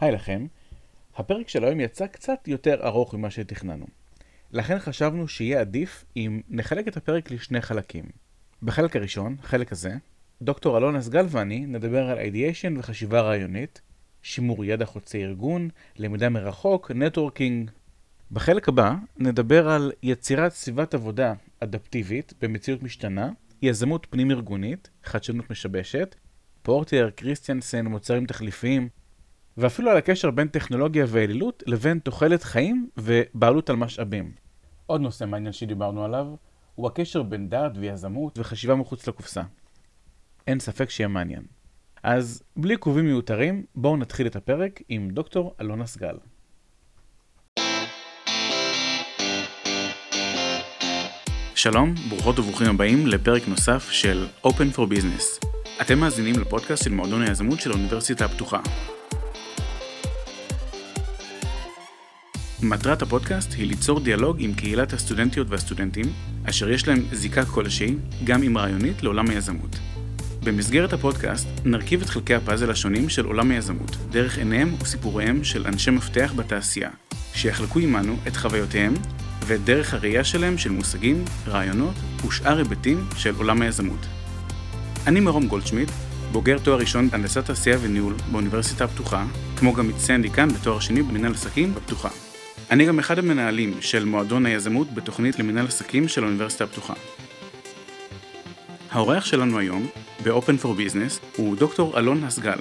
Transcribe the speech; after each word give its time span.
היי 0.00 0.12
לכם, 0.12 0.46
הפרק 1.16 1.48
של 1.48 1.64
היום 1.64 1.80
יצא 1.80 2.06
קצת 2.06 2.48
יותר 2.48 2.86
ארוך 2.86 3.14
ממה 3.14 3.30
שתכננו. 3.30 3.86
לכן 4.52 4.78
חשבנו 4.78 5.28
שיהיה 5.28 5.60
עדיף 5.60 6.04
אם 6.16 6.40
נחלק 6.48 6.88
את 6.88 6.96
הפרק 6.96 7.30
לשני 7.30 7.60
חלקים. 7.60 8.04
בחלק 8.62 8.96
הראשון, 8.96 9.36
החלק 9.42 9.72
הזה, 9.72 9.94
דוקטור 10.42 10.78
אלון 10.78 10.96
אסגל 10.96 11.26
ואני 11.28 11.66
נדבר 11.66 12.10
על 12.10 12.18
אידיאשן 12.18 12.76
וחשיבה 12.76 13.20
רעיונית, 13.20 13.80
שימור 14.22 14.64
ידע 14.64 14.86
חוצי 14.86 15.24
ארגון, 15.24 15.68
למידה 15.96 16.28
מרחוק, 16.28 16.90
נטוורקינג. 16.90 17.70
בחלק 18.30 18.68
הבא 18.68 18.94
נדבר 19.16 19.68
על 19.68 19.92
יצירת 20.02 20.52
סביבת 20.52 20.94
עבודה 20.94 21.32
אדפטיבית 21.60 22.34
במציאות 22.42 22.82
משתנה, 22.82 23.30
יזמות 23.62 24.06
פנים-ארגונית, 24.10 24.90
חדשנות 25.04 25.50
משבשת, 25.50 26.14
פורטר, 26.62 27.10
קריסטיאנסן, 27.14 27.86
מוצרים 27.86 28.26
תחליפיים, 28.26 28.88
ואפילו 29.58 29.90
על 29.90 29.96
הקשר 29.96 30.30
בין 30.30 30.48
טכנולוגיה 30.48 31.04
ואלילות 31.08 31.62
לבין 31.66 31.98
תוחלת 31.98 32.42
חיים 32.42 32.88
ובעלות 32.96 33.70
על 33.70 33.76
משאבים. 33.76 34.32
עוד 34.86 35.00
נושא 35.00 35.24
מעניין 35.24 35.52
שדיברנו 35.52 36.04
עליו 36.04 36.26
הוא 36.74 36.86
הקשר 36.86 37.22
בין 37.22 37.48
דעת 37.48 37.72
ויזמות 37.76 38.38
וחשיבה 38.38 38.74
מחוץ 38.74 39.08
לקופסה. 39.08 39.42
אין 40.46 40.60
ספק 40.60 40.90
שיהיה 40.90 41.08
מעניין. 41.08 41.42
אז 42.02 42.42
בלי 42.56 42.74
עיכובים 42.74 43.04
מיותרים, 43.04 43.64
בואו 43.74 43.96
נתחיל 43.96 44.26
את 44.26 44.36
הפרק 44.36 44.80
עם 44.88 45.10
דוקטור 45.10 45.54
אלונה 45.60 45.86
סגל. 45.86 46.16
שלום, 51.54 51.94
ברוכות 52.10 52.38
וברוכים 52.38 52.70
הבאים 52.70 53.06
לפרק 53.06 53.48
נוסף 53.48 53.90
של 53.90 54.26
Open 54.44 54.76
for 54.76 54.92
Business. 54.92 55.46
אתם 55.82 55.98
מאזינים 55.98 56.34
לפודקאסט 56.40 56.84
של 56.84 56.92
מועדון 56.92 57.22
היזמות 57.22 57.60
של 57.60 57.70
האוניברסיטה 57.70 58.24
הפתוחה. 58.24 58.60
מטרת 62.62 63.02
הפודקאסט 63.02 63.54
היא 63.54 63.66
ליצור 63.66 64.00
דיאלוג 64.00 64.36
עם 64.40 64.54
קהילת 64.54 64.92
הסטודנטיות 64.92 65.46
והסטודנטים, 65.50 66.04
אשר 66.44 66.70
יש 66.70 66.88
להם 66.88 67.04
זיקה 67.12 67.44
כלשהי, 67.44 67.94
גם 68.24 68.42
אם 68.42 68.58
רעיונית, 68.58 69.02
לעולם 69.02 69.30
היזמות. 69.30 69.78
במסגרת 70.44 70.92
הפודקאסט 70.92 71.48
נרכיב 71.64 72.02
את 72.02 72.08
חלקי 72.08 72.34
הפאזל 72.34 72.70
השונים 72.70 73.08
של 73.08 73.24
עולם 73.24 73.50
היזמות, 73.50 73.96
דרך 74.10 74.38
עיניהם 74.38 74.74
וסיפוריהם 74.82 75.44
של 75.44 75.66
אנשי 75.66 75.90
מפתח 75.90 76.32
בתעשייה, 76.36 76.90
שיחלקו 77.34 77.78
עמנו 77.78 78.16
את 78.26 78.36
חוויותיהם 78.36 78.94
ואת 79.46 79.64
דרך 79.64 79.94
הראייה 79.94 80.24
שלהם 80.24 80.58
של 80.58 80.70
מושגים, 80.70 81.24
רעיונות 81.46 81.94
ושאר 82.26 82.58
היבטים 82.58 83.04
של 83.16 83.34
עולם 83.36 83.62
היזמות. 83.62 84.06
אני 85.06 85.20
מרום 85.20 85.48
גולדשמיט, 85.48 85.90
בוגר 86.32 86.58
תואר 86.58 86.78
ראשון 86.78 87.10
בהנדסת 87.10 87.44
תעשייה 87.44 87.78
וניהול 87.82 88.14
באוניברסיטה 88.32 88.84
הפתוחה, 88.84 89.26
כמו 89.56 89.74
גם 89.74 89.88
מצטיין 89.88 90.22
דיקן 90.22 90.48
בתואר 90.48 90.80
שני 90.80 91.02
במנהל 91.02 91.32
עסקים 91.32 91.74
בפתוחה. 91.74 92.27
אני 92.70 92.86
גם 92.86 92.98
אחד 92.98 93.18
המנהלים 93.18 93.74
של 93.80 94.04
מועדון 94.04 94.46
היזמות 94.46 94.94
בתוכנית 94.94 95.38
למנהל 95.38 95.66
עסקים 95.66 96.08
של 96.08 96.22
האוניברסיטה 96.24 96.64
הפתוחה. 96.64 96.94
האורח 98.90 99.24
שלנו 99.24 99.58
היום, 99.58 99.88
ב-Open 100.24 100.62
for 100.62 100.66
Business, 100.66 101.36
הוא 101.36 101.56
דוקטור 101.56 101.98
אלון 101.98 102.24
הסגל. 102.24 102.58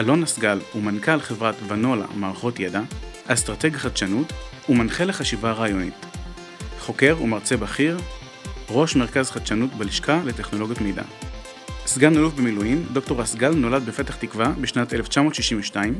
אלון 0.00 0.22
הסגל 0.22 0.60
הוא 0.72 0.82
מנכ"ל 0.82 1.20
חברת 1.20 1.54
ונולה 1.68 2.06
מערכות 2.14 2.60
ידע, 2.60 2.80
אסטרטג 3.26 3.76
חדשנות 3.76 4.32
ומנחה 4.68 5.04
לחשיבה 5.04 5.52
רעיונית. 5.52 6.06
חוקר 6.78 7.16
ומרצה 7.22 7.56
בכיר, 7.56 7.98
ראש 8.70 8.96
מרכז 8.96 9.30
חדשנות 9.30 9.74
בלשכה 9.74 10.20
לטכנולוגיות 10.24 10.80
מידע. 10.80 11.02
סגן 11.86 12.16
אלוף 12.16 12.34
במילואים, 12.34 12.86
דוקטור 12.92 13.22
הסגל 13.22 13.54
נולד 13.54 13.86
בפתח 13.86 14.16
תקווה 14.16 14.52
בשנת 14.60 14.94
1962, 14.94 15.94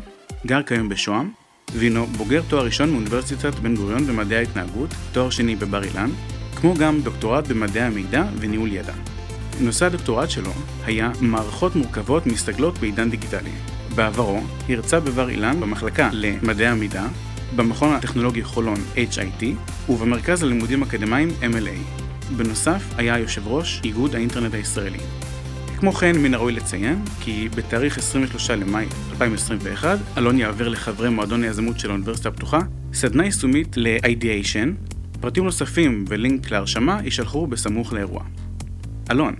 גר 0.46 0.62
כיום 0.62 0.88
בשוהם, 0.88 1.30
והינו 1.72 2.06
בוגר 2.06 2.42
תואר 2.48 2.64
ראשון 2.64 2.90
מאוניברסיטת 2.90 3.54
בן 3.54 3.76
גוריון 3.76 4.06
במדעי 4.06 4.38
ההתנהגות, 4.38 4.90
תואר 5.12 5.30
שני 5.30 5.56
בבר 5.56 5.84
אילן, 5.84 6.10
כמו 6.56 6.74
גם 6.74 7.00
דוקטורט 7.00 7.48
במדעי 7.48 7.82
המידע 7.82 8.24
וניהול 8.38 8.72
ידע. 8.72 8.94
נושא 9.60 9.86
הדוקטורט 9.86 10.30
שלו 10.30 10.52
היה 10.84 11.10
מערכות 11.20 11.76
מורכבות 11.76 12.26
מסתגלות 12.26 12.78
בעידן 12.78 13.10
דיגיטלי. 13.10 13.50
בעברו 13.94 14.40
הרצה 14.68 15.00
בבר 15.00 15.28
אילן 15.28 15.60
במחלקה 15.60 16.10
למדעי 16.12 16.66
המידע, 16.66 17.04
במכון 17.56 17.94
הטכנולוגי 17.94 18.44
חולון 18.44 18.78
HIT 18.94 19.44
ובמרכז 19.88 20.42
הלימודים 20.42 20.82
אקדמיים 20.82 21.28
MLA. 21.40 22.04
בנוסף, 22.36 22.82
היה 22.96 23.18
יושב 23.18 23.46
ראש 23.46 23.80
איגוד 23.84 24.14
האינטרנט 24.14 24.54
הישראלי. 24.54 24.98
כמו 25.84 25.92
כן, 25.92 26.16
מן 26.18 26.34
הראוי 26.34 26.52
לציין 26.52 27.04
כי 27.20 27.48
בתאריך 27.56 27.98
23 27.98 28.50
למאי 28.50 28.86
2021, 29.10 29.98
אלון 30.18 30.38
יעביר 30.38 30.68
לחברי 30.68 31.08
מועדון 31.08 31.42
היזמות 31.42 31.78
של 31.78 31.90
האוניברסיטה 31.90 32.28
הפתוחה 32.28 32.58
סדנה 32.92 33.24
יישומית 33.24 33.76
ל-Ideation. 33.76 34.92
פרטים 35.20 35.44
נוספים 35.44 36.04
ולינק 36.08 36.50
להרשמה 36.50 37.00
יישלחו 37.04 37.46
בסמוך 37.46 37.92
לאירוע. 37.92 38.24
אלון, 39.10 39.34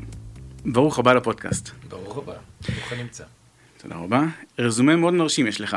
ברוך 0.65 0.99
הבא 0.99 1.12
לפודקאסט. 1.12 1.71
ברוך 1.88 2.19
הבא, 2.19 2.32
ברוך 2.69 2.93
הנמצא. 2.93 3.25
תודה 3.82 3.97
רבה. 3.97 4.22
רזומה 4.59 4.97
מאוד 4.97 5.15
מרשים 5.15 5.47
יש 5.47 5.61
לך. 5.61 5.76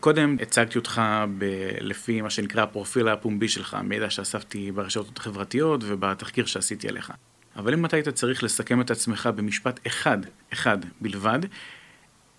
קודם 0.00 0.36
הצגתי 0.42 0.78
אותך 0.78 1.02
ב- 1.38 1.44
לפי 1.80 2.20
מה 2.20 2.30
שנקרא 2.30 2.62
הפרופיל 2.62 3.08
הפומבי 3.08 3.48
שלך, 3.48 3.76
מידע 3.84 4.10
שאספתי 4.10 4.72
ברשתות 4.72 5.18
החברתיות 5.18 5.80
ובתחקיר 5.84 6.46
שעשיתי 6.46 6.88
עליך. 6.88 7.12
אבל 7.56 7.74
אם 7.74 7.86
אתה 7.86 7.96
היית 7.96 8.08
צריך 8.08 8.42
לסכם 8.42 8.80
את 8.80 8.90
עצמך 8.90 9.28
במשפט 9.36 9.80
אחד, 9.86 10.18
אחד 10.52 10.78
בלבד, 11.00 11.38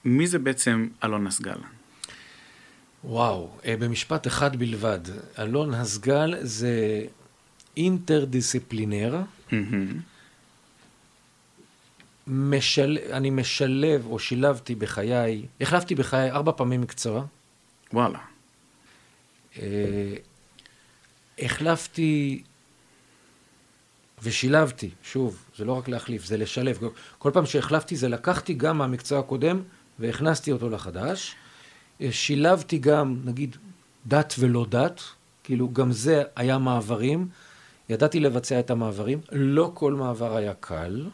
מי 0.05 0.27
זה 0.27 0.39
בעצם 0.39 0.87
אלון 1.03 1.27
אסגל? 1.27 1.57
וואו, 3.03 3.49
אה, 3.65 3.75
במשפט 3.77 4.27
אחד 4.27 4.55
בלבד. 4.55 4.99
אלון 5.39 5.73
הסגל 5.73 6.35
זה 6.41 7.05
אינטרדיסציפלינר. 7.77 9.21
משל... 12.27 12.97
אני 13.11 13.29
משלב 13.29 14.05
או 14.05 14.19
שילבתי 14.19 14.75
בחיי, 14.75 15.45
החלפתי 15.61 15.95
בחיי 15.95 16.31
ארבע 16.31 16.51
פעמים 16.51 16.81
מקצוע. 16.81 17.25
וואלה. 17.93 18.19
אה, 19.59 20.13
החלפתי 21.39 22.43
ושילבתי, 24.23 24.89
שוב, 25.03 25.45
זה 25.57 25.65
לא 25.65 25.73
רק 25.73 25.87
להחליף, 25.87 26.25
זה 26.25 26.37
לשלב. 26.37 26.79
כל 27.17 27.31
פעם 27.33 27.45
שהחלפתי 27.45 27.95
זה 27.95 28.09
לקחתי 28.09 28.53
גם 28.53 28.77
מהמקצוע 28.77 29.19
הקודם 29.19 29.61
והכנסתי 29.99 30.51
אותו 30.51 30.69
לחדש. 30.69 31.35
אה, 32.01 32.11
שילבתי 32.11 32.77
גם, 32.77 33.19
נגיד, 33.25 33.55
דת 34.05 34.35
ולא 34.39 34.65
דת, 34.69 35.01
כאילו 35.43 35.73
גם 35.73 35.91
זה 35.91 36.23
היה 36.35 36.57
מעברים. 36.57 37.27
ידעתי 37.89 38.19
לבצע 38.19 38.59
את 38.59 38.69
המעברים. 38.69 39.19
לא 39.31 39.71
כל 39.73 39.93
מעבר 39.93 40.35
היה 40.35 40.53
קל, 40.53 41.05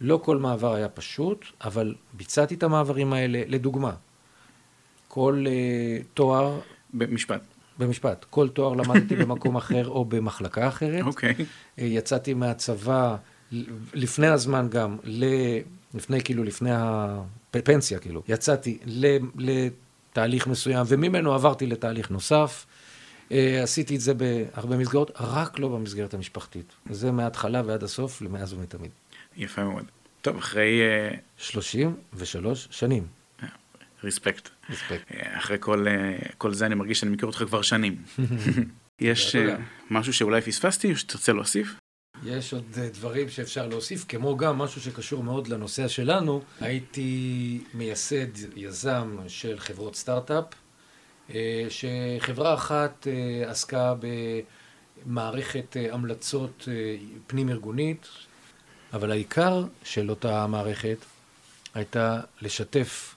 לא 0.00 0.20
כל 0.24 0.36
מעבר 0.36 0.74
היה 0.74 0.88
פשוט, 0.88 1.44
אבל 1.60 1.94
ביצעתי 2.12 2.54
את 2.54 2.62
המעברים 2.62 3.12
האלה. 3.12 3.42
לדוגמה, 3.46 3.92
כל 5.08 5.44
uh, 5.46 6.04
תואר... 6.14 6.60
במשפט. 6.94 7.40
במשפט. 7.78 8.26
כל 8.30 8.48
תואר 8.48 8.74
למדתי 8.74 9.16
במקום 9.16 9.56
אחר 9.56 9.88
או 9.88 10.04
במחלקה 10.04 10.68
אחרת. 10.68 11.04
אוקיי. 11.04 11.34
Okay. 11.38 11.42
יצאתי 11.78 12.34
מהצבא 12.34 13.16
לפני 13.94 14.26
הזמן 14.26 14.66
גם, 14.70 14.96
ל... 15.04 15.24
לפני 15.94 16.20
כאילו, 16.20 16.44
לפני 16.44 16.70
הפנסיה 16.72 17.98
כאילו, 17.98 18.22
יצאתי 18.28 18.78
לתהליך 19.36 20.46
מסוים 20.46 20.86
וממנו 20.88 21.34
עברתי 21.34 21.66
לתהליך 21.66 22.10
נוסף. 22.10 22.66
עשיתי 23.62 23.96
את 23.96 24.00
זה 24.00 24.14
בהרבה 24.14 24.76
מסגרות, 24.76 25.10
רק 25.20 25.58
לא 25.58 25.68
במסגרת 25.68 26.14
המשפחתית. 26.14 26.72
זה 26.90 27.12
מההתחלה 27.12 27.62
ועד 27.66 27.82
הסוף, 27.82 28.22
למאז 28.22 28.52
ומתמיד. 28.52 28.90
יפה 29.36 29.64
מאוד. 29.64 29.84
טוב, 30.22 30.36
אחרי... 30.36 30.80
33 31.36 32.68
שנים. 32.70 33.17
ריספקט. 34.04 34.48
אחרי 35.10 35.56
כל, 35.60 35.86
כל 36.38 36.54
זה 36.54 36.66
אני 36.66 36.74
מרגיש 36.74 37.00
שאני 37.00 37.10
מכיר 37.10 37.26
אותך 37.26 37.38
כבר 37.38 37.62
שנים. 37.62 37.96
יש 39.00 39.36
משהו 39.90 40.12
שאולי 40.12 40.40
פספסתי 40.40 40.90
או 40.90 40.96
שתרצה 40.96 41.32
להוסיף? 41.32 41.74
יש 42.24 42.52
עוד 42.52 42.78
דברים 42.92 43.28
שאפשר 43.28 43.66
להוסיף, 43.66 44.04
כמו 44.08 44.36
גם 44.36 44.58
משהו 44.58 44.80
שקשור 44.80 45.22
מאוד 45.22 45.48
לנושא 45.48 45.88
שלנו. 45.88 46.42
הייתי 46.60 47.60
מייסד, 47.74 48.56
יזם 48.56 49.16
של 49.28 49.58
חברות 49.58 49.96
סטארט-אפ, 49.96 50.44
שחברה 51.68 52.54
אחת 52.54 53.06
עסקה 53.46 53.94
במערכת 55.06 55.76
המלצות 55.90 56.68
פנים-ארגונית, 57.26 58.08
אבל 58.92 59.10
העיקר 59.10 59.64
של 59.84 60.10
אותה 60.10 60.46
מערכת 60.46 60.98
הייתה 61.74 62.20
לשתף 62.42 63.14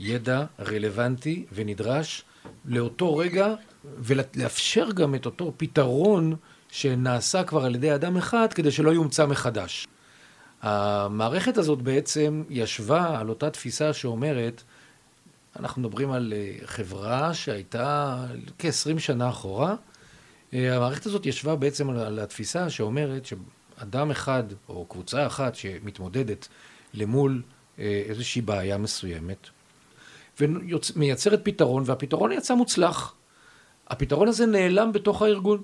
ידע 0.00 0.44
רלוונטי 0.60 1.46
ונדרש 1.52 2.24
לאותו 2.64 3.16
רגע, 3.16 3.54
ולאפשר 3.98 4.90
גם 4.92 5.14
את 5.14 5.26
אותו 5.26 5.52
פתרון 5.56 6.36
שנעשה 6.70 7.44
כבר 7.44 7.64
על 7.64 7.74
ידי 7.74 7.94
אדם 7.94 8.16
אחד, 8.16 8.52
כדי 8.52 8.70
שלא 8.70 8.90
יומצא 8.90 9.26
מחדש. 9.26 9.86
המערכת 10.62 11.58
הזאת 11.58 11.82
בעצם 11.82 12.42
ישבה 12.50 13.20
על 13.20 13.28
אותה 13.28 13.50
תפיסה 13.50 13.92
שאומרת, 13.92 14.62
אנחנו 15.58 15.82
מדברים 15.82 16.10
על 16.10 16.32
אה, 16.36 16.56
חברה 16.64 17.34
שהייתה 17.34 18.24
כ-20 18.58 18.98
שנה 18.98 19.28
אחורה. 19.28 19.74
אה, 20.54 20.76
המערכת 20.76 21.06
הזאת 21.06 21.26
ישבה 21.26 21.56
בעצם 21.56 21.90
על 21.90 22.18
התפיסה 22.18 22.70
שאומרת 22.70 23.26
שאדם 23.26 24.10
אחד 24.10 24.44
או 24.68 24.86
קבוצה 24.86 25.26
אחת 25.26 25.54
שמתמודדת 25.54 26.48
למול 26.94 27.42
אה, 27.78 28.02
איזושהי 28.08 28.42
בעיה 28.42 28.78
מסוימת, 28.78 29.48
ומייצרת 30.40 31.40
פתרון, 31.42 31.82
והפתרון 31.86 32.32
יצא 32.32 32.54
מוצלח. 32.54 33.14
הפתרון 33.88 34.28
הזה 34.28 34.46
נעלם 34.46 34.92
בתוך 34.92 35.22
הארגון. 35.22 35.62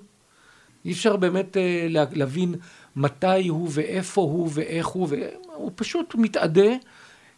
אי 0.85 0.91
אפשר 0.91 1.15
באמת 1.15 1.57
להבין 1.89 2.55
מתי 2.95 3.47
הוא 3.47 3.69
ואיפה 3.71 4.21
הוא 4.21 4.49
ואיך 4.53 4.87
הוא, 4.87 5.07
והוא 5.09 5.71
פשוט 5.75 6.15
מתאדה 6.15 6.71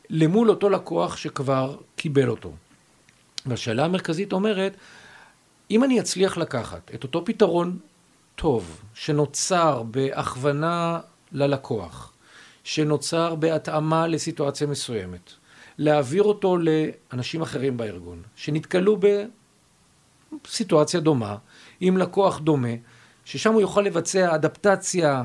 למול 0.09 0.49
אותו 0.49 0.69
לקוח 0.69 1.17
שכבר 1.17 1.77
קיבל 1.95 2.29
אותו. 2.29 2.51
והשאלה 3.45 3.85
המרכזית 3.85 4.33
אומרת, 4.33 4.77
אם 5.71 5.83
אני 5.83 5.99
אצליח 5.99 6.37
לקחת 6.37 6.91
את 6.95 7.03
אותו 7.03 7.25
פתרון 7.25 7.77
טוב, 8.35 8.81
שנוצר 8.93 9.83
בהכוונה 9.83 10.99
ללקוח, 11.31 12.13
שנוצר 12.63 13.35
בהתאמה 13.35 14.07
לסיטואציה 14.07 14.67
מסוימת, 14.67 15.33
להעביר 15.77 16.23
אותו 16.23 16.57
לאנשים 16.57 17.41
אחרים 17.41 17.77
בארגון, 17.77 18.21
שנתקלו 18.35 18.99
בסיטואציה 20.43 20.99
דומה, 20.99 21.35
עם 21.79 21.97
לקוח 21.97 22.39
דומה, 22.39 22.73
ששם 23.25 23.53
הוא 23.53 23.61
יוכל 23.61 23.81
לבצע 23.81 24.35
אדפטציה 24.35 25.23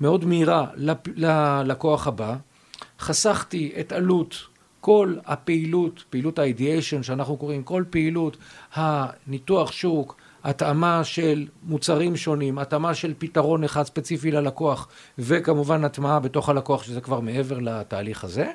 מאוד 0.00 0.24
מהירה 0.24 0.66
ללקוח 1.16 2.06
הבא, 2.06 2.36
חסכתי 3.00 3.72
את 3.80 3.92
עלות 3.92 4.36
כל 4.80 5.16
הפעילות, 5.26 6.04
פעילות 6.10 6.38
ה-ideation 6.38 7.02
שאנחנו 7.02 7.36
קוראים, 7.36 7.62
כל 7.62 7.84
פעילות 7.90 8.36
הניתוח 8.74 9.72
שוק, 9.72 10.16
התאמה 10.44 11.04
של 11.04 11.46
מוצרים 11.62 12.16
שונים, 12.16 12.58
התאמה 12.58 12.94
של 12.94 13.14
פתרון 13.18 13.64
אחד 13.64 13.82
ספציפי 13.82 14.30
ללקוח, 14.30 14.88
וכמובן 15.18 15.84
הטמעה 15.84 16.20
בתוך 16.20 16.48
הלקוח, 16.48 16.82
שזה 16.82 17.00
כבר 17.00 17.20
מעבר 17.20 17.58
לתהליך 17.58 18.24
הזה. 18.24 18.50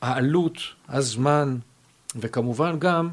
העלות, 0.00 0.58
הזמן, 0.88 1.56
וכמובן 2.16 2.78
גם 2.78 3.08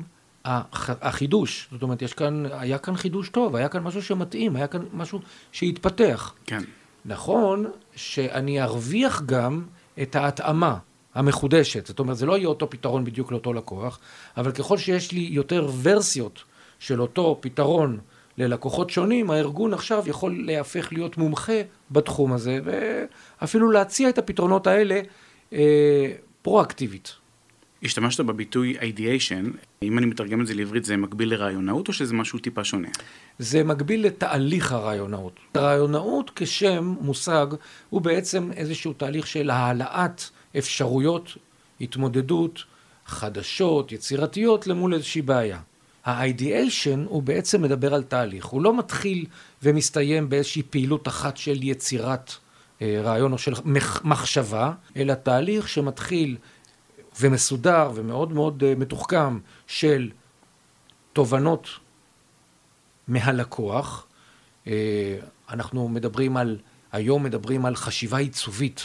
החידוש. 0.46 1.68
זאת 1.72 1.84
אומרת, 1.84 2.02
יש 2.02 2.14
כאן, 2.14 2.44
היה 2.52 2.78
כאן 2.78 2.96
חידוש 2.96 3.30
טוב, 3.30 3.56
היה 3.56 3.70
כאן 3.70 3.84
משהו 3.84 4.04
שמתאים, 4.04 4.56
היה 4.56 4.68
כאן 4.68 4.82
משהו 4.94 5.20
שהתפתח. 5.52 6.34
כן. 6.46 6.64
נכון 7.06 7.66
שאני 7.96 8.62
ארוויח 8.62 9.22
גם 9.26 9.64
את 10.02 10.16
ההתאמה 10.16 10.78
המחודשת. 11.16 11.86
זאת 11.86 12.00
אומרת, 12.00 12.18
זה 12.18 12.26
לא 12.26 12.38
יהיה 12.38 12.48
אותו 12.48 12.70
פתרון 12.70 13.04
בדיוק 13.06 13.32
לאותו 13.32 13.54
לקוח, 13.54 14.00
אבל 14.38 14.52
ככל 14.52 14.78
שיש 14.78 15.12
לי 15.12 15.30
יותר 15.32 15.70
ורסיות 15.82 16.44
של 16.80 17.02
אותו 17.02 17.38
פתרון 17.42 18.00
ללקוחות 18.38 18.90
שונים, 18.90 19.32
הארגון 19.32 19.74
עכשיו 19.74 20.04
יכול 20.06 20.44
להפך 20.46 20.94
להיות 20.94 21.18
מומחה 21.18 21.62
בתחום 21.92 22.34
הזה, 22.34 22.60
ואפילו 22.64 23.72
להציע 23.72 24.10
את 24.10 24.18
הפתרונות 24.18 24.68
האלה 24.68 25.02
אה, 25.54 26.12
פרואקטיבית. 26.44 27.16
השתמשת 27.84 28.20
בביטוי 28.20 28.78
ideation, 28.80 29.58
אם 29.84 29.98
אני 29.98 30.06
מתרגם 30.06 30.42
את 30.42 30.48
זה 30.48 30.54
לעברית 30.54 30.86
זה 30.86 30.98
מקביל 30.98 31.34
לרעיונאות 31.34 31.88
או 31.88 31.94
שזה 31.94 32.14
משהו 32.14 32.40
טיפה 32.40 32.64
שונה? 32.64 32.88
זה 33.40 33.64
מקביל 33.64 34.06
לתהליך 34.06 34.72
הרעיונאות. 34.72 35.40
רעיונאות 35.58 36.32
כשם 36.36 36.96
מושג 37.02 37.48
הוא 37.90 38.02
בעצם 38.02 38.52
איזשהו 38.52 38.94
תהליך 38.94 39.28
של 39.28 39.50
העלאת 39.50 40.24
אפשרויות, 40.58 41.38
התמודדות, 41.82 42.64
חדשות, 43.06 43.92
יצירתיות 43.92 44.68
למול 44.68 44.94
איזושהי 44.94 45.22
בעיה. 45.22 45.60
ה-ideation 46.06 47.00
הוא 47.06 47.24
בעצם 47.24 47.62
מדבר 47.62 47.94
על 47.94 48.04
תהליך, 48.04 48.46
הוא 48.46 48.62
לא 48.62 48.78
מתחיל 48.78 49.26
ומסתיים 49.64 50.30
באיזושהי 50.30 50.64
פעילות 50.64 51.08
אחת 51.08 51.38
של 51.38 51.64
יצירת 51.64 52.32
רעיון 53.04 53.34
או 53.34 53.38
של 53.38 53.54
מחשבה, 54.04 54.72
אלא 54.98 55.14
תהליך 55.14 55.70
שמתחיל 55.70 56.38
ומסודר 57.22 57.92
ומאוד 57.96 58.32
מאוד 58.32 58.64
אה, 58.64 58.76
מתוחכם 58.76 59.40
של 59.68 60.12
תובנות 61.14 61.68
מהלקוח. 63.08 64.08
אה, 64.68 65.18
אנחנו 65.50 65.88
מדברים 65.88 66.38
על, 66.38 66.58
היום 66.92 67.24
מדברים 67.24 67.66
על 67.66 67.76
חשיבה 67.76 68.18
עיצובית, 68.18 68.82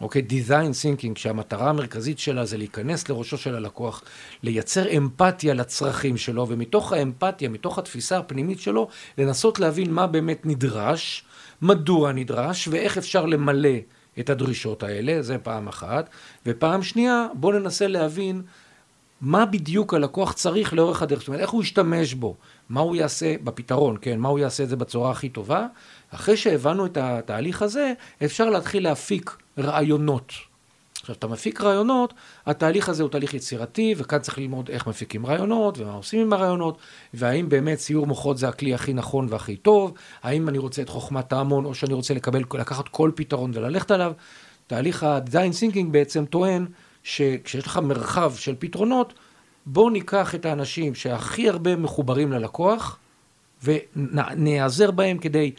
אוקיי? 0.00 0.22
design 0.28 0.72
thinking, 0.72 1.18
שהמטרה 1.18 1.70
המרכזית 1.70 2.18
שלה 2.18 2.44
זה 2.44 2.56
להיכנס 2.56 3.08
לראשו 3.08 3.38
של 3.38 3.54
הלקוח, 3.54 4.02
לייצר 4.42 4.96
אמפתיה 4.96 5.54
לצרכים 5.54 6.16
שלו, 6.16 6.48
ומתוך 6.48 6.92
האמפתיה, 6.92 7.48
מתוך 7.48 7.78
התפיסה 7.78 8.18
הפנימית 8.18 8.60
שלו, 8.60 8.88
לנסות 9.18 9.60
להבין 9.60 9.92
מה 9.92 10.06
באמת 10.06 10.46
נדרש, 10.46 11.24
מדוע 11.62 12.12
נדרש, 12.12 12.68
ואיך 12.68 12.98
אפשר 12.98 13.26
למלא 13.26 13.78
את 14.20 14.30
הדרישות 14.30 14.82
האלה, 14.82 15.22
זה 15.22 15.38
פעם 15.38 15.68
אחת. 15.68 16.10
ופעם 16.46 16.82
שנייה, 16.82 17.26
בואו 17.34 17.58
ננסה 17.58 17.86
להבין 17.86 18.42
מה 19.20 19.46
בדיוק 19.46 19.94
הלקוח 19.94 20.32
צריך 20.32 20.74
לאורך 20.74 21.02
הדרך, 21.02 21.18
זאת 21.18 21.28
אומרת, 21.28 21.40
איך 21.40 21.50
הוא 21.50 21.62
ישתמש 21.62 22.14
בו, 22.14 22.36
מה 22.68 22.80
הוא 22.80 22.96
יעשה 22.96 23.34
בפתרון, 23.44 23.96
כן, 24.00 24.18
מה 24.18 24.28
הוא 24.28 24.38
יעשה 24.38 24.62
את 24.62 24.68
זה 24.68 24.76
בצורה 24.76 25.10
הכי 25.10 25.28
טובה. 25.28 25.66
אחרי 26.14 26.36
שהבנו 26.36 26.86
את 26.86 26.96
התהליך 26.96 27.62
הזה, 27.62 27.92
אפשר 28.24 28.50
להתחיל 28.50 28.84
להפיק 28.84 29.36
רעיונות. 29.58 30.32
עכשיו, 31.10 31.18
אתה 31.18 31.26
מפיק 31.26 31.60
רעיונות, 31.60 32.14
התהליך 32.46 32.88
הזה 32.88 33.02
הוא 33.02 33.10
תהליך 33.10 33.34
יצירתי, 33.34 33.94
וכאן 33.96 34.18
צריך 34.18 34.38
ללמוד 34.38 34.70
איך 34.70 34.86
מפיקים 34.86 35.26
רעיונות, 35.26 35.78
ומה 35.78 35.92
עושים 35.92 36.20
עם 36.20 36.32
הרעיונות, 36.32 36.78
והאם 37.14 37.48
באמת 37.48 37.78
ציור 37.78 38.06
מוחות 38.06 38.38
זה 38.38 38.48
הכלי 38.48 38.74
הכי 38.74 38.92
נכון 38.92 39.26
והכי 39.30 39.56
טוב, 39.56 39.92
האם 40.22 40.48
אני 40.48 40.58
רוצה 40.58 40.82
את 40.82 40.88
חוכמת 40.88 41.32
ההמון, 41.32 41.64
או 41.64 41.74
שאני 41.74 41.94
רוצה 41.94 42.14
לקבל, 42.14 42.44
לקחת 42.54 42.88
כל 42.88 43.10
פתרון 43.14 43.50
וללכת 43.54 43.90
עליו. 43.90 44.12
תהליך 44.66 45.02
ה-design 45.02 45.72
thinking 45.72 45.86
בעצם 45.90 46.24
טוען 46.24 46.66
שכשיש 47.02 47.66
לך 47.66 47.76
מרחב 47.76 48.34
של 48.36 48.54
פתרונות, 48.58 49.14
בוא 49.66 49.90
ניקח 49.90 50.34
את 50.34 50.44
האנשים 50.46 50.94
שהכי 50.94 51.48
הרבה 51.48 51.76
מחוברים 51.76 52.32
ללקוח, 52.32 52.98
ונעזר 53.64 54.90
בהם 54.90 55.18
כדי 55.18 55.52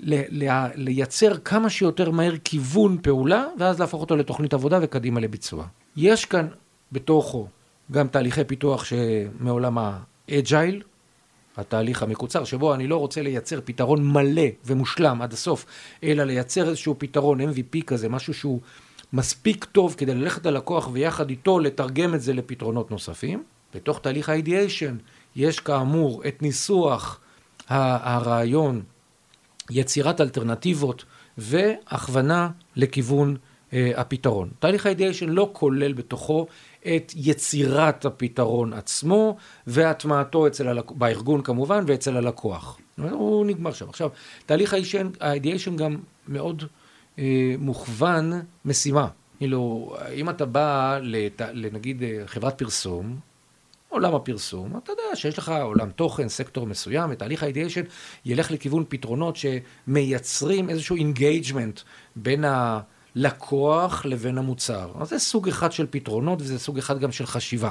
לייצר 0.00 1.36
כמה 1.36 1.70
שיותר 1.70 2.10
מהר 2.10 2.34
כיוון 2.44 2.98
פעולה, 3.02 3.44
ואז 3.58 3.80
להפוך 3.80 4.00
אותו 4.00 4.16
לתוכנית 4.16 4.54
עבודה 4.54 4.78
וקדימה 4.82 5.20
לביצוע. 5.20 5.66
יש 5.96 6.24
כאן 6.24 6.46
בתוכו 6.92 7.46
גם 7.92 8.08
תהליכי 8.08 8.44
פיתוח 8.44 8.84
שמעולם 8.84 9.78
האג'ייל, 9.78 10.82
התהליך 11.56 12.02
המקוצר, 12.02 12.44
שבו 12.44 12.74
אני 12.74 12.86
לא 12.86 12.96
רוצה 12.96 13.22
לייצר 13.22 13.60
פתרון 13.64 14.12
מלא 14.12 14.46
ומושלם 14.64 15.22
עד 15.22 15.32
הסוף, 15.32 15.66
אלא 16.04 16.24
לייצר 16.24 16.68
איזשהו 16.68 16.94
פתרון 16.98 17.40
MVP 17.40 17.82
כזה, 17.86 18.08
משהו 18.08 18.34
שהוא 18.34 18.60
מספיק 19.12 19.64
טוב 19.64 19.94
כדי 19.98 20.14
ללכת 20.14 20.46
ללקוח 20.46 20.88
ויחד 20.92 21.30
איתו 21.30 21.58
לתרגם 21.58 22.14
את 22.14 22.20
זה 22.20 22.32
לפתרונות 22.32 22.90
נוספים. 22.90 23.42
בתוך 23.74 24.00
תהליך 24.00 24.28
ה-ideation 24.28 24.94
יש 25.36 25.60
כאמור 25.60 26.22
את 26.28 26.42
ניסוח 26.42 27.20
הרעיון 27.68 28.82
יצירת 29.70 30.20
אלטרנטיבות 30.20 31.04
והכוונה 31.38 32.50
לכיוון 32.76 33.36
אה, 33.72 33.92
הפתרון. 33.96 34.50
תהליך 34.58 34.86
האידיאשן 34.86 35.28
לא 35.28 35.50
כולל 35.52 35.92
בתוכו 35.92 36.46
את 36.80 37.12
יצירת 37.16 38.04
הפתרון 38.04 38.72
עצמו 38.72 39.36
והטמעתו 39.66 40.46
אצל 40.46 40.68
הלק... 40.68 40.90
בארגון 40.90 41.42
כמובן 41.42 41.84
ואצל 41.86 42.16
הלקוח. 42.16 42.78
הוא 42.96 43.46
נגמר 43.46 43.72
שם. 43.72 43.88
עכשיו, 43.88 44.10
תהליך 44.46 44.74
ה 45.20 45.26
ideation 45.26 45.76
גם 45.76 45.96
מאוד 46.28 46.62
אה, 47.18 47.54
מוכוון 47.58 48.32
משימה. 48.64 49.08
כאילו, 49.38 49.94
אם 50.14 50.30
אתה 50.30 50.46
בא 50.46 50.98
לת... 51.02 51.40
לנגיד 51.52 52.02
אה, 52.02 52.22
חברת 52.26 52.58
פרסום, 52.58 53.16
עולם 53.94 54.14
הפרסום, 54.14 54.76
אתה 54.76 54.92
יודע 54.92 55.02
שיש 55.16 55.38
לך 55.38 55.52
עולם 55.62 55.90
תוכן, 55.90 56.28
סקטור 56.28 56.66
מסוים, 56.66 57.10
ותהליך 57.12 57.42
ה 57.42 57.46
ideation 57.46 57.82
ילך 58.24 58.50
לכיוון 58.50 58.84
פתרונות 58.88 59.36
שמייצרים 59.36 60.70
איזשהו 60.70 60.96
engagement 60.96 61.80
בין 62.16 62.44
הלקוח 62.44 64.04
לבין 64.04 64.38
המוצר. 64.38 64.92
אז 65.00 65.08
זה 65.08 65.18
סוג 65.18 65.48
אחד 65.48 65.72
של 65.72 65.86
פתרונות 65.90 66.42
וזה 66.42 66.58
סוג 66.58 66.78
אחד 66.78 66.98
גם 66.98 67.12
של 67.12 67.26
חשיבה. 67.26 67.70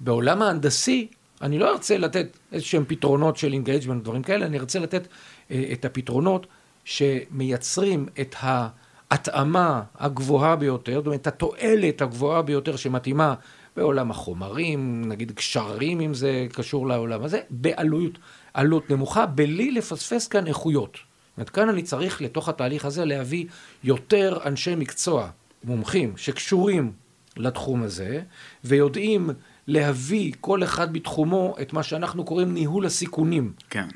בעולם 0.00 0.42
ההנדסי, 0.42 1.08
אני 1.42 1.58
לא 1.58 1.70
ארצה 1.72 1.98
לתת 1.98 2.26
איזשהם 2.52 2.84
פתרונות 2.88 3.36
של 3.36 3.52
engagement, 3.52 4.02
דברים 4.02 4.22
כאלה, 4.22 4.46
אני 4.46 4.58
ארצה 4.58 4.78
לתת 4.78 5.08
אה, 5.50 5.64
את 5.72 5.84
הפתרונות 5.84 6.46
שמייצרים 6.84 8.06
את 8.20 8.34
ההתאמה 8.40 9.82
הגבוהה 9.98 10.56
ביותר, 10.56 10.94
זאת 10.94 11.06
אומרת, 11.06 11.26
התועלת 11.26 12.02
הגבוהה 12.02 12.42
ביותר 12.42 12.76
שמתאימה 12.76 13.34
בעולם 13.76 14.10
החומרים, 14.10 15.08
נגיד 15.08 15.32
קשרים 15.32 16.00
אם 16.00 16.14
זה 16.14 16.46
קשור 16.52 16.86
לעולם 16.86 17.22
הזה, 17.22 17.40
בעלות 17.50 18.18
עלות 18.54 18.90
נמוכה, 18.90 19.26
בלי 19.26 19.70
לפספס 19.70 20.28
כאן 20.28 20.46
איכויות. 20.46 20.94
זאת 20.94 21.36
אומרת, 21.36 21.50
כאן 21.50 21.68
אני 21.68 21.82
צריך 21.82 22.22
לתוך 22.22 22.48
התהליך 22.48 22.84
הזה 22.84 23.04
להביא 23.04 23.46
יותר 23.84 24.38
אנשי 24.46 24.74
מקצוע, 24.74 25.28
מומחים, 25.64 26.16
שקשורים 26.16 26.92
לתחום 27.36 27.82
הזה, 27.82 28.22
ויודעים 28.64 29.30
להביא 29.66 30.32
כל 30.40 30.62
אחד 30.62 30.92
בתחומו 30.92 31.54
את 31.62 31.72
מה 31.72 31.82
שאנחנו 31.82 32.24
קוראים 32.24 32.54
ניהול 32.54 32.86
הסיכונים. 32.86 33.52
כן. 33.70 33.88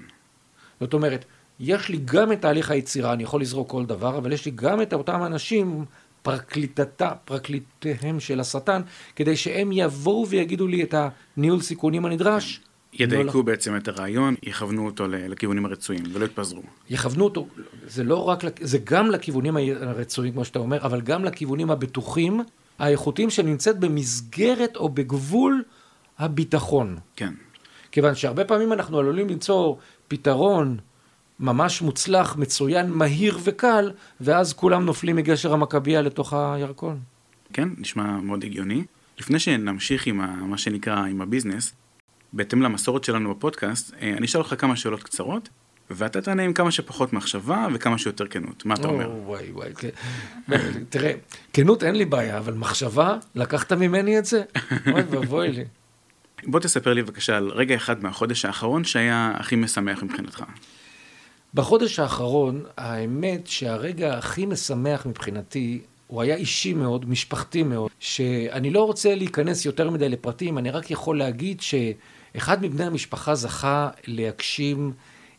זאת 0.80 0.94
אומרת, 0.94 1.25
יש 1.60 1.88
לי 1.88 2.00
גם 2.04 2.32
את 2.32 2.40
תהליך 2.40 2.70
היצירה, 2.70 3.12
אני 3.12 3.22
יכול 3.22 3.40
לזרוק 3.40 3.70
כל 3.70 3.87
דבר, 3.87 4.18
אבל 4.18 4.32
יש 4.32 4.46
לי 4.46 4.52
גם 4.54 4.82
את 4.82 4.92
אותם 4.92 5.22
אנשים, 5.22 5.84
פרקליטתה, 6.22 7.10
פרקליטיהם 7.24 8.20
של 8.20 8.40
השטן, 8.40 8.82
כדי 9.16 9.36
שהם 9.36 9.70
יבואו 9.72 10.28
ויגידו 10.28 10.66
לי 10.66 10.82
את 10.82 10.94
הניהול 11.36 11.60
סיכונים 11.60 12.04
הנדרש. 12.04 12.60
ידייקו 12.92 13.38
לא, 13.38 13.42
בעצם 13.42 13.76
את 13.76 13.88
הרעיון, 13.88 14.34
יכוונו 14.42 14.86
אותו 14.86 15.08
לכיוונים 15.08 15.66
הרצויים, 15.66 16.02
ולא 16.12 16.24
יתפזרו. 16.24 16.62
יכוונו 16.90 17.24
אותו, 17.24 17.46
זה 17.86 18.04
לא 18.04 18.28
רק, 18.28 18.44
זה 18.60 18.78
גם 18.84 19.10
לכיוונים 19.10 19.56
הרצויים, 19.56 20.32
כמו 20.32 20.44
שאתה 20.44 20.58
אומר, 20.58 20.78
אבל 20.82 21.00
גם 21.00 21.24
לכיוונים 21.24 21.70
הבטוחים, 21.70 22.40
האיכותיים 22.78 23.30
שנמצאת 23.30 23.78
במסגרת 23.78 24.76
או 24.76 24.88
בגבול 24.88 25.62
הביטחון. 26.18 26.96
כן. 27.16 27.34
כיוון 27.92 28.14
שהרבה 28.14 28.44
פעמים 28.44 28.72
אנחנו 28.72 28.98
עלולים 28.98 29.28
למצוא 29.28 29.76
פתרון 30.08 30.76
ממש 31.40 31.82
מוצלח, 31.82 32.37
מצוין, 32.37 32.90
מהיר 32.90 33.38
וקל, 33.44 33.90
ואז 34.20 34.52
כולם 34.52 34.85
נופלים 34.85 35.16
מגשר 35.16 35.52
המכבייה 35.52 36.02
לתוך 36.02 36.32
הירקון. 36.32 36.99
כן, 37.52 37.68
נשמע 37.78 38.20
מאוד 38.20 38.44
הגיוני. 38.44 38.85
לפני 39.18 39.38
שנמשיך 39.38 40.06
עם 40.06 40.20
ה, 40.20 40.26
מה 40.26 40.59
שנקרא, 40.59 41.06
עם 41.06 41.20
הביזנס, 41.20 41.73
בהתאם 42.32 42.62
למסורת 42.62 43.04
שלנו 43.04 43.35
בפודקאסט, 43.35 43.94
אה, 44.00 44.14
אני 44.16 44.26
אשאל 44.26 44.40
אותך 44.40 44.54
כמה 44.59 44.76
שאלות 44.76 45.02
קצרות, 45.02 45.49
ואתה 45.90 46.20
תענה 46.20 46.42
עם 46.42 46.52
כמה 46.52 46.70
שפחות 46.70 47.12
מחשבה 47.12 47.66
וכמה 47.75 47.99
שיותר 47.99 48.26
כנות. 48.26 48.66
מה 48.66 48.75
אתה 48.75 48.88
אומר? 48.88 49.06
או, 49.06 49.23
וואי 49.26 49.50
וואי, 49.52 49.75
כן. 49.75 49.88
תראה, 50.90 51.12
כנות 51.52 51.82
אין 51.82 51.94
לי 51.94 52.04
בעיה, 52.04 52.38
אבל 52.38 52.54
מחשבה, 52.54 53.16
לקחת 53.35 53.73
ממני 53.73 54.18
את 54.18 54.25
זה? 54.25 54.42
אוי 54.92 55.02
ואבוי 55.11 55.52
לי. 55.52 55.64
בוא 56.44 56.61
תספר 56.61 56.94
לי 56.94 57.02
בבקשה 57.02 57.37
על 57.37 57.49
רגע 57.49 57.75
אחד 57.76 58.02
מהחודש 58.02 58.44
האחרון 58.44 58.85
שהיה 58.85 59.32
הכי 59.35 59.56
משמח 59.56 60.02
מבחינתך. 60.02 60.44
בחודש 61.54 61.99
האחרון, 61.99 62.64
האמת 62.76 63.47
שהרגע 63.47 64.19
הכי 64.19 64.47
משמח 64.47 65.07
מבחינתי, 65.07 65.80
הוא 66.07 66.23
היה 66.23 66.35
אישי 66.35 66.73
מאוד, 66.73 67.09
משפחתי 67.09 67.62
מאוד, 67.62 67.90
שאני 68.00 68.71
לא 68.71 68.85
רוצה 68.85 69.14
להיכנס 69.14 69.64
יותר 69.64 69.90
מדי 69.90 70.09
לפרטים, 70.09 70.59
אני 70.59 70.71
רק 70.71 70.90
יכול 70.90 71.19
להגיד 71.19 71.61
שאחד 71.61 72.62
מבני 72.62 72.85
המשפחה 72.85 73.35
זכה 73.35 73.88
להגשים 74.07 74.92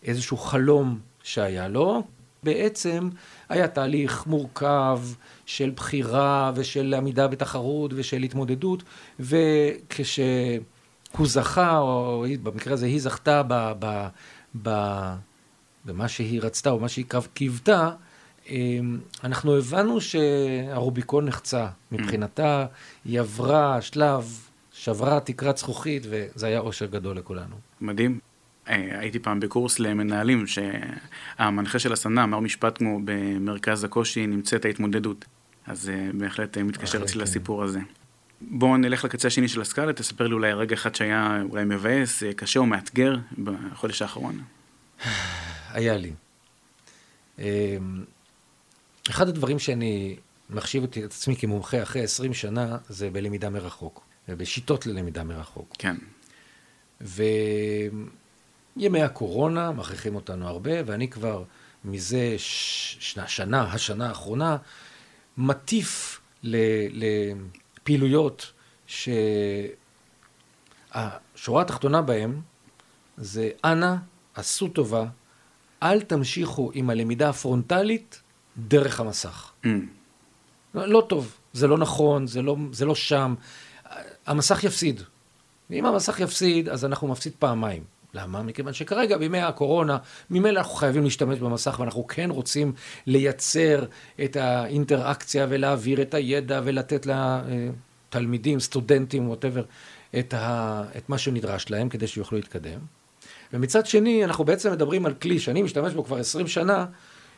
איזשהו 0.04 0.38
חלום 0.38 1.00
שהיה 1.24 1.68
לו. 1.68 2.04
בעצם 2.44 3.10
היה 3.50 3.68
תהליך 3.68 4.28
מורכב 4.28 5.00
של 5.46 5.72
בחירה 5.76 6.52
ושל 6.56 6.94
עמידה 6.98 7.28
בתחרות 7.28 7.92
ושל 7.96 8.24
התמודדות, 8.24 8.84
וכשהוא 9.20 10.58
זכה, 11.24 11.78
או 11.78 12.26
במקרה 12.44 12.74
הזה 12.74 12.86
היא 12.86 13.02
זכתה 13.02 13.44
ב... 13.48 13.72
ב, 13.80 14.08
ב 14.64 14.70
במה 15.86 16.08
שהיא 16.08 16.42
רצתה 16.42 16.70
או 16.70 16.80
מה 16.80 16.90
שהיא 16.90 17.06
קיוותה, 17.34 17.92
אמ, 18.50 19.00
אנחנו 19.24 19.58
הבנו 19.58 20.02
שהרוביקון 20.02 21.26
נחצה. 21.26 21.68
מבחינתה 21.92 22.66
היא 23.06 23.20
עברה 23.20 23.82
שלב, 23.82 24.38
שברה 24.74 25.20
תקרת 25.20 25.58
זכוכית, 25.58 26.04
וזה 26.10 26.48
היה 26.48 26.60
אושר 26.60 26.86
גדול 26.86 27.18
לכולנו. 27.18 27.56
מדהים. 27.82 28.20
אה, 28.70 29.00
הייתי 29.00 29.20
פעם 29.20 29.40
בקורס 29.40 29.80
למנהלים, 29.80 30.46
שהמנחה 30.48 31.80
של 31.80 31.94
הסדנה 31.94 32.24
אמר 32.24 32.40
משפט 32.40 32.78
כמו 32.78 33.00
במרכז 33.06 33.84
הקושי 33.84 34.28
נמצאת 34.28 34.66
ההתמודדות. 34.66 35.26
אז 35.68 35.90
אה, 35.90 36.10
בהחלט 36.14 36.58
אה, 36.58 36.64
מתקשר 36.64 37.04
אצלי 37.04 37.14
כן. 37.14 37.20
לסיפור 37.20 37.64
הזה. 37.64 37.80
בואו 38.42 38.78
נלך 38.78 39.04
לקצה 39.04 39.28
השני 39.28 39.48
של 39.48 39.62
הסקאלה, 39.62 39.94
תספר 39.94 40.28
לי 40.28 40.34
אולי 40.34 40.54
רגע 40.54 40.76
אחד 40.76 40.96
שהיה 40.96 41.44
אולי 41.50 41.64
מבאס, 41.66 42.24
קשה 42.36 42.60
או 42.60 42.66
מאתגר 42.66 43.18
בחודש 43.44 44.02
האחרון. 44.02 44.40
היה 45.74 45.98
לי. 45.98 46.14
אמ, 47.40 48.04
אחד 49.10 49.28
הדברים 49.28 49.60
שאני 49.60 50.16
מחשיב 50.50 50.84
את 50.84 50.98
עצמי 51.04 51.36
כמומחה 51.36 51.84
אחרי 51.84 52.04
20 52.04 52.34
שנה, 52.34 52.78
זה 52.90 53.10
בלמידה 53.10 53.50
מרחוק, 53.50 54.06
בשיטות 54.28 54.86
ללמידה 54.86 55.24
מרחוק. 55.24 55.76
כן. 55.80 55.96
וימי 57.02 59.04
הקורונה 59.04 59.72
מכריחים 59.72 60.16
אותנו 60.16 60.48
הרבה, 60.48 60.72
ואני 60.86 61.08
כבר 61.08 61.44
מזה 61.86 62.36
ש... 62.38 63.16
שנה, 63.28 63.74
השנה 63.74 64.08
האחרונה, 64.08 64.58
מטיף 65.38 66.22
ל... 66.44 66.58
לפעילויות 66.92 68.52
שהשורה 68.88 69.22
התחתונה 71.62 72.02
בהן 72.02 72.42
זה 73.18 73.50
אנא, 73.66 73.96
עשו 74.34 74.68
טובה, 74.68 75.06
אל 75.84 76.02
תמשיכו 76.02 76.72
עם 76.74 76.90
הלמידה 76.90 77.30
הפרונטלית 77.30 78.22
דרך 78.58 79.00
המסך. 79.00 79.52
Mm. 79.64 79.68
לא, 80.76 80.88
לא 80.88 81.06
טוב, 81.08 81.38
זה 81.54 81.68
לא 81.68 81.78
נכון, 81.78 82.28
זה 82.28 82.42
לא, 82.42 82.56
זה 82.72 82.86
לא 82.86 82.96
שם. 82.96 83.36
המסך 84.26 84.64
יפסיד. 84.64 85.02
ואם 85.70 85.86
המסך 85.86 86.20
יפסיד, 86.20 86.70
אז 86.70 86.86
אנחנו 86.86 87.08
מפסיד 87.08 87.34
פעמיים. 87.40 87.84
למה? 88.14 88.44
מכיוון 88.44 88.74
שכרגע, 88.74 89.18
בימי 89.18 89.40
הקורונה, 89.40 89.98
ממילא 90.30 90.60
אנחנו 90.60 90.74
חייבים 90.74 91.04
להשתמש 91.04 91.40
במסך, 91.40 91.80
ואנחנו 91.80 92.08
כן 92.08 92.30
רוצים 92.32 92.74
לייצר 93.08 93.86
את 94.24 94.36
האינטראקציה 94.36 95.48
ולהעביר 95.50 96.02
את 96.02 96.14
הידע 96.14 96.62
ולתת 96.64 97.08
לתלמידים, 98.10 98.60
סטודנטים, 98.60 99.30
ווטאבר, 99.30 99.64
את, 100.20 100.34
ה... 100.34 100.84
את 100.98 101.10
מה 101.10 101.18
שנדרש 101.18 101.70
להם 101.70 101.90
כדי 101.90 102.08
שיוכלו 102.08 102.38
להתקדם. 102.38 102.80
ומצד 103.54 103.86
שני, 103.86 104.26
אנחנו 104.26 104.44
בעצם 104.44 104.72
מדברים 104.72 105.06
על 105.06 105.14
כלי 105.14 105.40
שאני 105.40 105.62
משתמש 105.62 105.94
בו 105.94 106.04
כבר 106.04 106.18
20 106.18 106.48
שנה, 106.48 106.86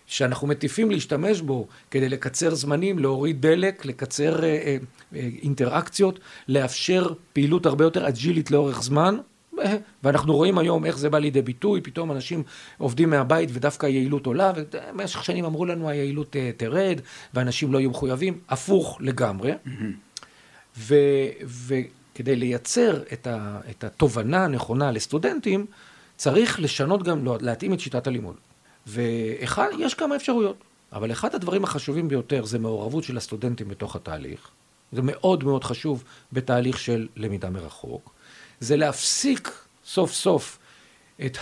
שאנחנו 0.05 0.47
מטיפים 0.47 0.91
להשתמש 0.91 1.41
בו 1.41 1.67
כדי 1.91 2.09
לקצר 2.09 2.55
זמנים, 2.55 2.99
להוריד 2.99 3.41
דלק, 3.41 3.85
לקצר 3.85 4.43
אה, 4.43 4.49
אה, 4.49 4.77
אה, 5.15 5.29
אינטראקציות, 5.41 6.19
לאפשר 6.47 7.13
פעילות 7.33 7.65
הרבה 7.65 7.83
יותר 7.83 8.07
אג'ילית 8.07 8.51
לאורך 8.51 8.83
זמן. 8.83 9.17
ואנחנו 10.03 10.35
רואים 10.35 10.57
היום 10.57 10.85
איך 10.85 10.97
זה 10.97 11.09
בא 11.09 11.19
לידי 11.19 11.41
ביטוי, 11.41 11.81
פתאום 11.81 12.11
אנשים 12.11 12.43
עובדים 12.77 13.09
מהבית 13.09 13.49
ודווקא 13.53 13.85
היעילות 13.85 14.25
עולה, 14.25 14.51
ובמשך 14.55 15.23
שנים 15.23 15.45
אמרו 15.45 15.65
לנו 15.65 15.89
היעילות 15.89 16.35
אה, 16.35 16.51
תרד, 16.57 16.99
ואנשים 17.33 17.73
לא 17.73 17.79
יהיו 17.79 17.89
מחויבים, 17.89 18.39
הפוך 18.49 18.97
לגמרי. 19.01 19.51
וכדי 20.77 22.35
לייצר 22.35 23.01
את, 23.13 23.27
ה, 23.27 23.59
את 23.69 23.83
התובנה 23.83 24.45
הנכונה 24.45 24.91
לסטודנטים, 24.91 25.65
צריך 26.17 26.59
לשנות 26.59 27.03
גם, 27.03 27.25
לא, 27.25 27.37
להתאים 27.41 27.73
את 27.73 27.79
שיטת 27.79 28.07
הלימוד. 28.07 28.35
ויש 28.87 29.93
כמה 29.93 30.15
אפשרויות, 30.15 30.57
אבל 30.93 31.11
אחד 31.11 31.35
הדברים 31.35 31.63
החשובים 31.63 32.07
ביותר 32.07 32.45
זה 32.45 32.59
מעורבות 32.59 33.03
של 33.03 33.17
הסטודנטים 33.17 33.67
בתוך 33.67 33.95
התהליך. 33.95 34.47
זה 34.91 35.01
מאוד 35.01 35.43
מאוד 35.43 35.63
חשוב 35.63 36.03
בתהליך 36.33 36.79
של 36.79 37.07
למידה 37.15 37.49
מרחוק. 37.49 38.13
זה 38.59 38.77
להפסיק 38.77 39.51
סוף 39.85 40.13
סוף 40.13 40.59
את 41.25 41.37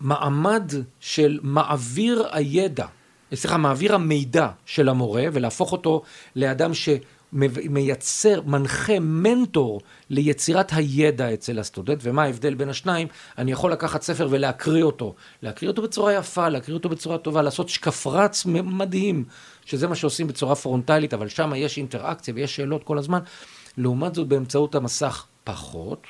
המעמד 0.00 0.72
של 1.00 1.40
מעביר 1.42 2.28
הידע, 2.32 2.86
סליחה, 3.34 3.56
מעביר 3.56 3.94
המידע 3.94 4.48
של 4.66 4.88
המורה, 4.88 5.24
ולהפוך 5.32 5.72
אותו 5.72 6.02
לאדם 6.36 6.74
ש... 6.74 6.88
מייצר, 7.32 8.40
מנחה, 8.46 8.98
מנטור 9.00 9.80
ליצירת 10.10 10.72
הידע 10.72 11.34
אצל 11.34 11.58
הסטודנט, 11.58 11.98
ומה 12.02 12.22
ההבדל 12.22 12.54
בין 12.54 12.68
השניים? 12.68 13.08
אני 13.38 13.52
יכול 13.52 13.72
לקחת 13.72 14.02
ספר 14.02 14.28
ולהקריא 14.30 14.82
אותו, 14.82 15.14
להקריא 15.42 15.70
אותו 15.70 15.82
בצורה 15.82 16.14
יפה, 16.14 16.48
להקריא 16.48 16.76
אותו 16.76 16.88
בצורה 16.88 17.18
טובה, 17.18 17.42
לעשות 17.42 17.68
שקפרץ 17.68 18.46
מדהים, 18.46 19.24
שזה 19.64 19.88
מה 19.88 19.94
שעושים 19.94 20.26
בצורה 20.26 20.54
פרונטלית, 20.54 21.14
אבל 21.14 21.28
שם 21.28 21.52
יש 21.56 21.78
אינטראקציה 21.78 22.34
ויש 22.34 22.56
שאלות 22.56 22.84
כל 22.84 22.98
הזמן. 22.98 23.18
לעומת 23.76 24.14
זאת, 24.14 24.28
באמצעות 24.28 24.74
המסך 24.74 25.26
פחות, 25.44 26.06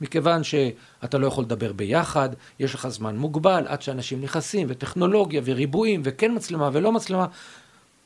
מכיוון 0.00 0.44
שאתה 0.44 1.18
לא 1.18 1.26
יכול 1.26 1.44
לדבר 1.44 1.72
ביחד, 1.72 2.28
יש 2.58 2.74
לך 2.74 2.88
זמן 2.88 3.16
מוגבל 3.16 3.64
עד 3.68 3.82
שאנשים 3.82 4.20
נכנסים, 4.20 4.66
וטכנולוגיה, 4.70 5.40
וריבועים, 5.44 6.02
וכן 6.04 6.34
מצלמה 6.34 6.70
ולא 6.72 6.92
מצלמה, 6.92 7.26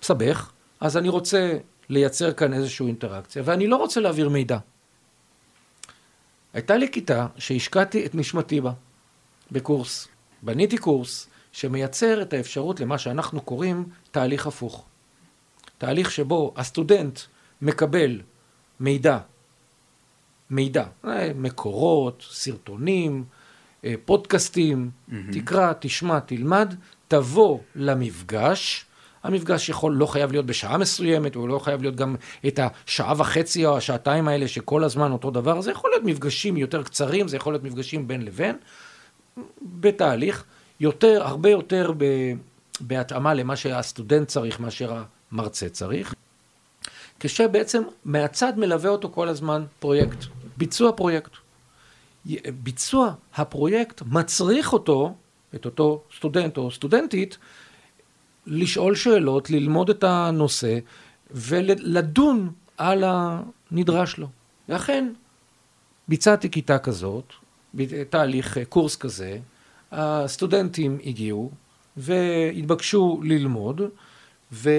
מסבך. 0.03 0.51
אז 0.81 0.97
אני 0.97 1.09
רוצה 1.09 1.57
לייצר 1.91 2.33
כאן 2.33 2.53
איזושהי 2.53 2.87
אינטראקציה, 2.87 3.43
ואני 3.47 3.67
לא 3.67 3.77
רוצה 3.77 4.01
להעביר 4.01 4.29
מידע. 4.29 4.59
הייתה 6.53 6.77
לי 6.77 6.93
כיתה 6.93 7.27
שהשקעתי 7.37 8.07
את 8.07 8.15
נשמתי 8.15 8.61
בה, 8.61 8.73
בקורס. 9.53 10.09
בניתי 10.43 10.79
קורס 10.79 11.29
שמייצר 11.53 12.23
את 12.23 12.33
האפשרות 12.33 12.81
למה 12.81 12.99
שאנחנו 12.99 13.41
קוראים 13.41 13.85
תהליך 14.11 14.47
הפוך. 14.47 14.85
תהליך 15.79 16.11
שבו 16.11 16.55
הסטודנט 16.57 17.21
מקבל 17.63 18.21
מידע, 18.81 19.19
מידע, 20.51 20.85
אה, 21.05 21.31
מקורות, 21.35 22.27
סרטונים, 22.31 23.25
אה, 23.85 23.95
פודקאסטים, 24.05 24.91
mm-hmm. 24.91 25.15
תקרא, 25.33 25.73
תשמע, 25.81 26.21
תלמד, 26.21 26.75
תבוא 27.09 27.59
למפגש, 27.75 28.87
המפגש 29.23 29.69
יכול, 29.69 29.93
לא 29.93 30.07
חייב 30.07 30.33
להיות 30.33 30.47
בשעה 30.47 30.79
מסוימת, 30.79 31.35
הוא 31.35 31.49
לא 31.49 31.59
חייב 31.59 31.83
להיות 31.83 31.97
גם 31.97 32.17
את 32.47 32.61
השעה 32.63 33.15
וחצי 33.17 33.67
או 33.67 33.77
השעתיים 33.77 34.29
האלה 34.29 34.49
שכל 34.49 34.85
הזמן 34.85 35.13
אותו 35.13 35.31
דבר, 35.31 35.61
זה 35.61 35.71
יכול 35.71 35.91
להיות 35.91 36.05
מפגשים 36.05 36.57
יותר 36.57 36.83
קצרים, 36.83 37.29
זה 37.29 37.37
יכול 37.37 37.53
להיות 37.53 37.63
מפגשים 37.63 38.09
בין 38.09 38.25
לבין, 38.25 38.57
בתהליך, 39.63 40.45
יותר, 40.81 41.23
הרבה 41.25 41.51
יותר 41.51 41.93
ב, 41.99 42.05
בהתאמה 42.81 43.35
למה 43.35 43.57
שהסטודנט 43.57 44.29
צריך 44.29 44.61
מאשר 44.61 45.03
המרצה 45.33 45.69
צריך, 45.69 46.15
כשבעצם 47.21 47.83
מהצד 48.05 48.53
מלווה 48.57 48.91
אותו 48.91 49.11
כל 49.11 49.29
הזמן 49.29 49.65
פרויקט, 49.79 50.25
ביצוע 50.57 50.93
פרויקט. 50.93 51.31
ביצוע 52.63 53.15
הפרויקט 53.35 54.03
מצריך 54.07 54.73
אותו, 54.73 55.15
את 55.55 55.65
אותו 55.65 56.03
סטודנט 56.17 56.57
או 56.57 56.71
סטודנטית, 56.71 57.39
לשאול 58.47 58.95
שאלות, 58.95 59.51
ללמוד 59.51 59.91
את 59.91 60.05
הנושא 60.05 60.79
ולדון 61.31 62.53
על 62.77 63.05
הנדרש 63.07 64.19
לו. 64.19 64.29
ואכן, 64.69 65.13
ביצעתי 66.09 66.51
כיתה 66.51 66.79
כזאת, 66.79 67.33
תהליך 68.11 68.59
קורס 68.69 68.97
כזה, 68.97 69.39
הסטודנטים 69.93 70.99
הגיעו 71.05 71.51
והתבקשו 71.97 73.21
ללמוד, 73.25 73.81
ו... 74.53 74.71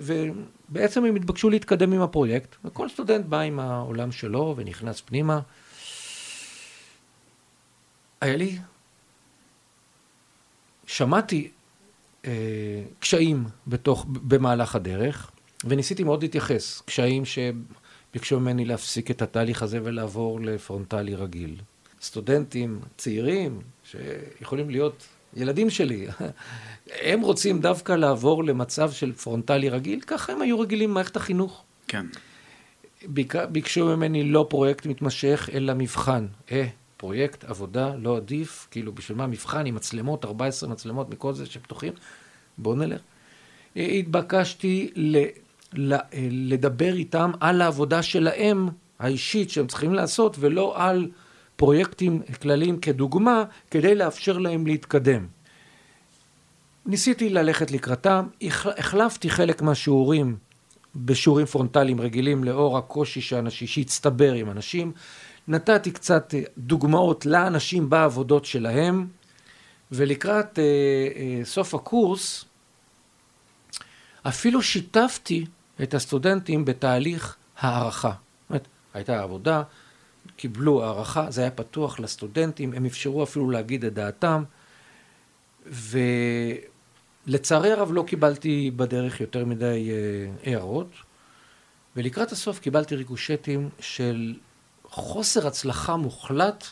ובעצם 0.00 1.04
הם 1.04 1.16
התבקשו 1.16 1.50
להתקדם 1.50 1.92
עם 1.92 2.02
הפרויקט, 2.02 2.56
וכל 2.64 2.88
סטודנט 2.88 3.26
בא 3.26 3.40
עם 3.40 3.60
העולם 3.60 4.12
שלו 4.12 4.54
ונכנס 4.56 5.00
פנימה. 5.00 5.40
היה 8.20 8.36
לי, 8.36 8.58
שמעתי 10.86 11.42
אה, 11.44 11.55
קשיים 13.00 13.44
בתוך, 13.66 14.06
במהלך 14.08 14.76
הדרך, 14.76 15.30
וניסיתי 15.64 16.04
מאוד 16.04 16.22
להתייחס. 16.22 16.82
קשיים 16.86 17.22
שביקשו 17.24 18.40
ממני 18.40 18.64
להפסיק 18.64 19.10
את 19.10 19.22
התהליך 19.22 19.62
הזה 19.62 19.80
ולעבור 19.82 20.40
לפרונטלי 20.40 21.14
רגיל. 21.14 21.56
סטודנטים 22.02 22.80
צעירים, 22.96 23.60
שיכולים 23.84 24.70
להיות 24.70 25.06
ילדים 25.36 25.70
שלי, 25.70 26.06
הם 27.10 27.20
רוצים 27.20 27.60
דווקא 27.60 27.92
לעבור 27.92 28.44
למצב 28.44 28.90
של 28.92 29.12
פרונטלי 29.12 29.68
רגיל, 29.68 30.00
ככה 30.00 30.32
הם 30.32 30.42
היו 30.42 30.60
רגילים 30.60 30.90
במערכת 30.90 31.16
החינוך. 31.16 31.64
כן. 31.88 32.06
ביקשו 33.50 33.96
ממני 33.96 34.24
לא 34.24 34.46
פרויקט 34.50 34.86
מתמשך, 34.86 35.48
אלא 35.52 35.74
מבחן. 35.74 36.26
אה, 36.52 36.66
פרויקט 36.96 37.44
עבודה 37.44 37.94
לא 37.98 38.16
עדיף, 38.16 38.68
כאילו 38.70 38.92
בשביל 38.92 39.18
מה 39.18 39.26
מבחן 39.26 39.66
עם 39.66 39.74
מצלמות, 39.74 40.24
14 40.24 40.68
מצלמות 40.68 41.10
מכל 41.10 41.32
זה 41.32 41.46
שפתוחים, 41.46 41.92
בואו 42.58 42.74
נלך. 42.74 43.00
התבקשתי 43.76 44.90
ל, 44.96 45.24
ל, 45.72 45.96
לדבר 46.30 46.94
איתם 46.94 47.30
על 47.40 47.62
העבודה 47.62 48.02
שלהם, 48.02 48.68
האישית, 48.98 49.50
שהם 49.50 49.66
צריכים 49.66 49.94
לעשות, 49.94 50.36
ולא 50.40 50.74
על 50.76 51.10
פרויקטים 51.56 52.22
כלליים 52.42 52.78
כדוגמה, 52.78 53.44
כדי 53.70 53.94
לאפשר 53.94 54.38
להם 54.38 54.66
להתקדם. 54.66 55.26
ניסיתי 56.86 57.30
ללכת 57.30 57.70
לקראתם, 57.70 58.26
החלפתי 58.78 59.30
חלק 59.30 59.62
מהשיעורים 59.62 60.36
בשיעורים 60.96 61.46
פרונטליים 61.46 62.00
רגילים 62.00 62.44
לאור 62.44 62.78
הקושי 62.78 63.20
שהצטבר 63.50 64.32
עם 64.32 64.50
אנשים. 64.50 64.92
נתתי 65.48 65.90
קצת 65.90 66.34
אה, 66.34 66.42
דוגמאות 66.58 67.26
לאנשים 67.26 67.90
בעבודות 67.90 68.44
שלהם, 68.44 69.06
ולקראת 69.92 70.58
אה, 70.58 70.64
אה, 71.16 71.40
סוף 71.44 71.74
הקורס 71.74 72.44
אפילו 74.22 74.62
שיתפתי 74.62 75.46
את 75.82 75.94
הסטודנטים 75.94 76.64
בתהליך 76.64 77.36
הערכה. 77.58 78.08
זאת 78.08 78.50
אומרת, 78.50 78.68
הייתה 78.94 79.22
עבודה, 79.22 79.62
קיבלו 80.36 80.84
הערכה, 80.84 81.30
זה 81.30 81.40
היה 81.40 81.50
פתוח 81.50 82.00
לסטודנטים, 82.00 82.72
הם 82.72 82.86
אפשרו 82.86 83.22
אפילו 83.22 83.50
להגיד 83.50 83.84
את 83.84 83.94
דעתם, 83.94 84.44
ולצערי 87.26 87.72
הרב 87.72 87.92
לא 87.92 88.04
קיבלתי 88.06 88.70
בדרך 88.76 89.20
יותר 89.20 89.44
מדי 89.44 89.90
אה, 89.90 90.50
הערות, 90.50 90.90
ולקראת 91.96 92.32
הסוף 92.32 92.58
קיבלתי 92.58 92.96
ריקושטים 92.96 93.68
של 93.80 94.34
חוסר 94.96 95.46
הצלחה 95.46 95.96
מוחלט 95.96 96.64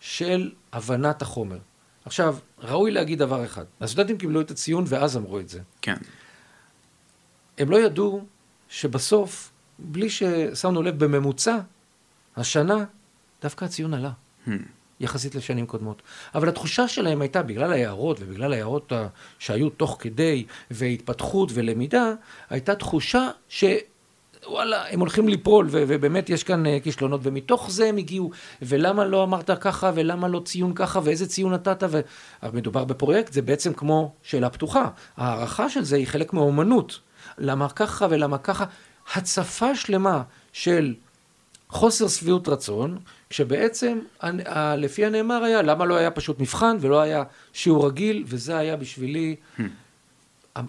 של 0.00 0.52
הבנת 0.72 1.22
החומר. 1.22 1.58
עכשיו, 2.04 2.36
ראוי 2.58 2.90
להגיד 2.90 3.18
דבר 3.18 3.44
אחד, 3.44 3.64
הסטודנטים 3.80 4.18
קיבלו 4.18 4.40
את 4.40 4.50
הציון 4.50 4.84
ואז 4.86 5.16
אמרו 5.16 5.40
את 5.40 5.48
זה. 5.48 5.60
כן. 5.82 5.96
הם 7.58 7.70
לא 7.70 7.76
ידעו 7.76 8.24
שבסוף, 8.68 9.52
בלי 9.78 10.10
ששמנו 10.10 10.82
לב 10.82 11.04
בממוצע, 11.04 11.58
השנה 12.36 12.84
דווקא 13.42 13.64
הציון 13.64 13.94
עלה, 13.94 14.10
hmm. 14.46 14.50
יחסית 15.00 15.34
לשנים 15.34 15.66
קודמות. 15.66 16.02
אבל 16.34 16.48
התחושה 16.48 16.88
שלהם 16.88 17.20
הייתה, 17.20 17.42
בגלל 17.42 17.72
ההערות 17.72 18.16
ובגלל 18.20 18.52
ההערות 18.52 18.92
שהיו 19.38 19.70
תוך 19.70 19.96
כדי, 20.00 20.46
והתפתחות 20.70 21.50
ולמידה, 21.54 22.12
הייתה 22.50 22.74
תחושה 22.74 23.30
ש... 23.48 23.64
וואלה, 24.46 24.84
הם 24.88 25.00
הולכים 25.00 25.28
ליפול, 25.28 25.66
ו- 25.70 25.84
ובאמת 25.88 26.30
יש 26.30 26.44
כאן 26.44 26.66
uh, 26.66 26.68
כישלונות, 26.82 27.20
ומתוך 27.24 27.70
זה 27.70 27.86
הם 27.86 27.96
הגיעו, 27.96 28.30
ולמה 28.62 29.04
לא 29.04 29.22
אמרת 29.22 29.50
ככה, 29.60 29.90
ולמה 29.94 30.28
לא 30.28 30.40
ציון 30.44 30.74
ככה, 30.74 31.00
ואיזה 31.04 31.28
ציון 31.28 31.52
נתת, 31.54 31.82
ומדובר 32.42 32.84
בפרויקט, 32.84 33.32
זה 33.32 33.42
בעצם 33.42 33.72
כמו 33.72 34.12
שאלה 34.22 34.50
פתוחה. 34.50 34.88
ההערכה 35.16 35.68
של 35.68 35.84
זה 35.84 35.96
היא 35.96 36.06
חלק 36.06 36.32
מהאומנות. 36.32 36.98
למה 37.38 37.68
ככה 37.68 38.06
ולמה 38.10 38.38
ככה? 38.38 38.64
הצפה 39.14 39.74
שלמה 39.74 40.22
של 40.52 40.94
חוסר 41.68 42.08
שביעות 42.08 42.48
רצון, 42.48 42.98
כשבעצם 43.30 43.98
לפי 44.76 45.04
הנאמר 45.04 45.44
היה, 45.44 45.62
למה 45.62 45.84
לא 45.84 45.94
היה 45.94 46.10
פשוט 46.10 46.40
מבחן 46.40 46.76
ולא 46.80 47.00
היה 47.00 47.22
שיעור 47.52 47.86
רגיל, 47.86 48.24
וזה 48.26 48.58
היה 48.58 48.76
בשבילי. 48.76 49.36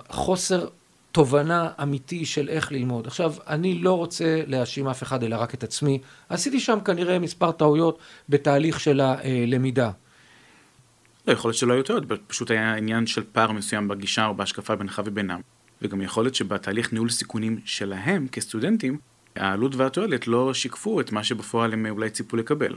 חוסר 0.10 0.67
תובנה 1.11 1.69
אמיתי 1.81 2.25
של 2.25 2.49
איך 2.49 2.71
ללמוד. 2.71 3.07
עכשיו, 3.07 3.33
אני 3.47 3.79
לא 3.79 3.97
רוצה 3.97 4.41
להאשים 4.47 4.87
אף 4.87 5.03
אחד, 5.03 5.23
אלא 5.23 5.35
רק 5.35 5.53
את 5.53 5.63
עצמי. 5.63 5.99
עשיתי 6.29 6.59
שם 6.59 6.79
כנראה 6.85 7.19
מספר 7.19 7.51
טעויות 7.51 7.99
בתהליך 8.29 8.79
של 8.79 9.01
הלמידה. 9.01 9.91
לא, 11.27 11.33
יכול 11.33 11.49
להיות 11.49 11.57
שלא 11.57 11.73
היו 11.73 11.83
טעויות, 11.83 12.03
פשוט 12.27 12.51
היה 12.51 12.75
עניין 12.75 13.07
של 13.07 13.23
פער 13.31 13.51
מסוים 13.51 13.87
בגישה 13.87 14.25
או 14.25 14.33
בהשקפה 14.33 14.75
בינך 14.75 15.01
ובינם. 15.05 15.41
וגם 15.81 16.01
יכול 16.01 16.23
להיות 16.23 16.35
שבתהליך 16.35 16.93
ניהול 16.93 17.09
סיכונים 17.09 17.59
שלהם 17.65 18.27
כסטודנטים, 18.27 18.97
העלות 19.35 19.75
והתועלת 19.75 20.27
לא 20.27 20.53
שיקפו 20.53 21.01
את 21.01 21.11
מה 21.11 21.23
שבפועל 21.23 21.73
הם 21.73 21.85
אולי 21.89 22.09
ציפו 22.09 22.37
לקבל. 22.37 22.75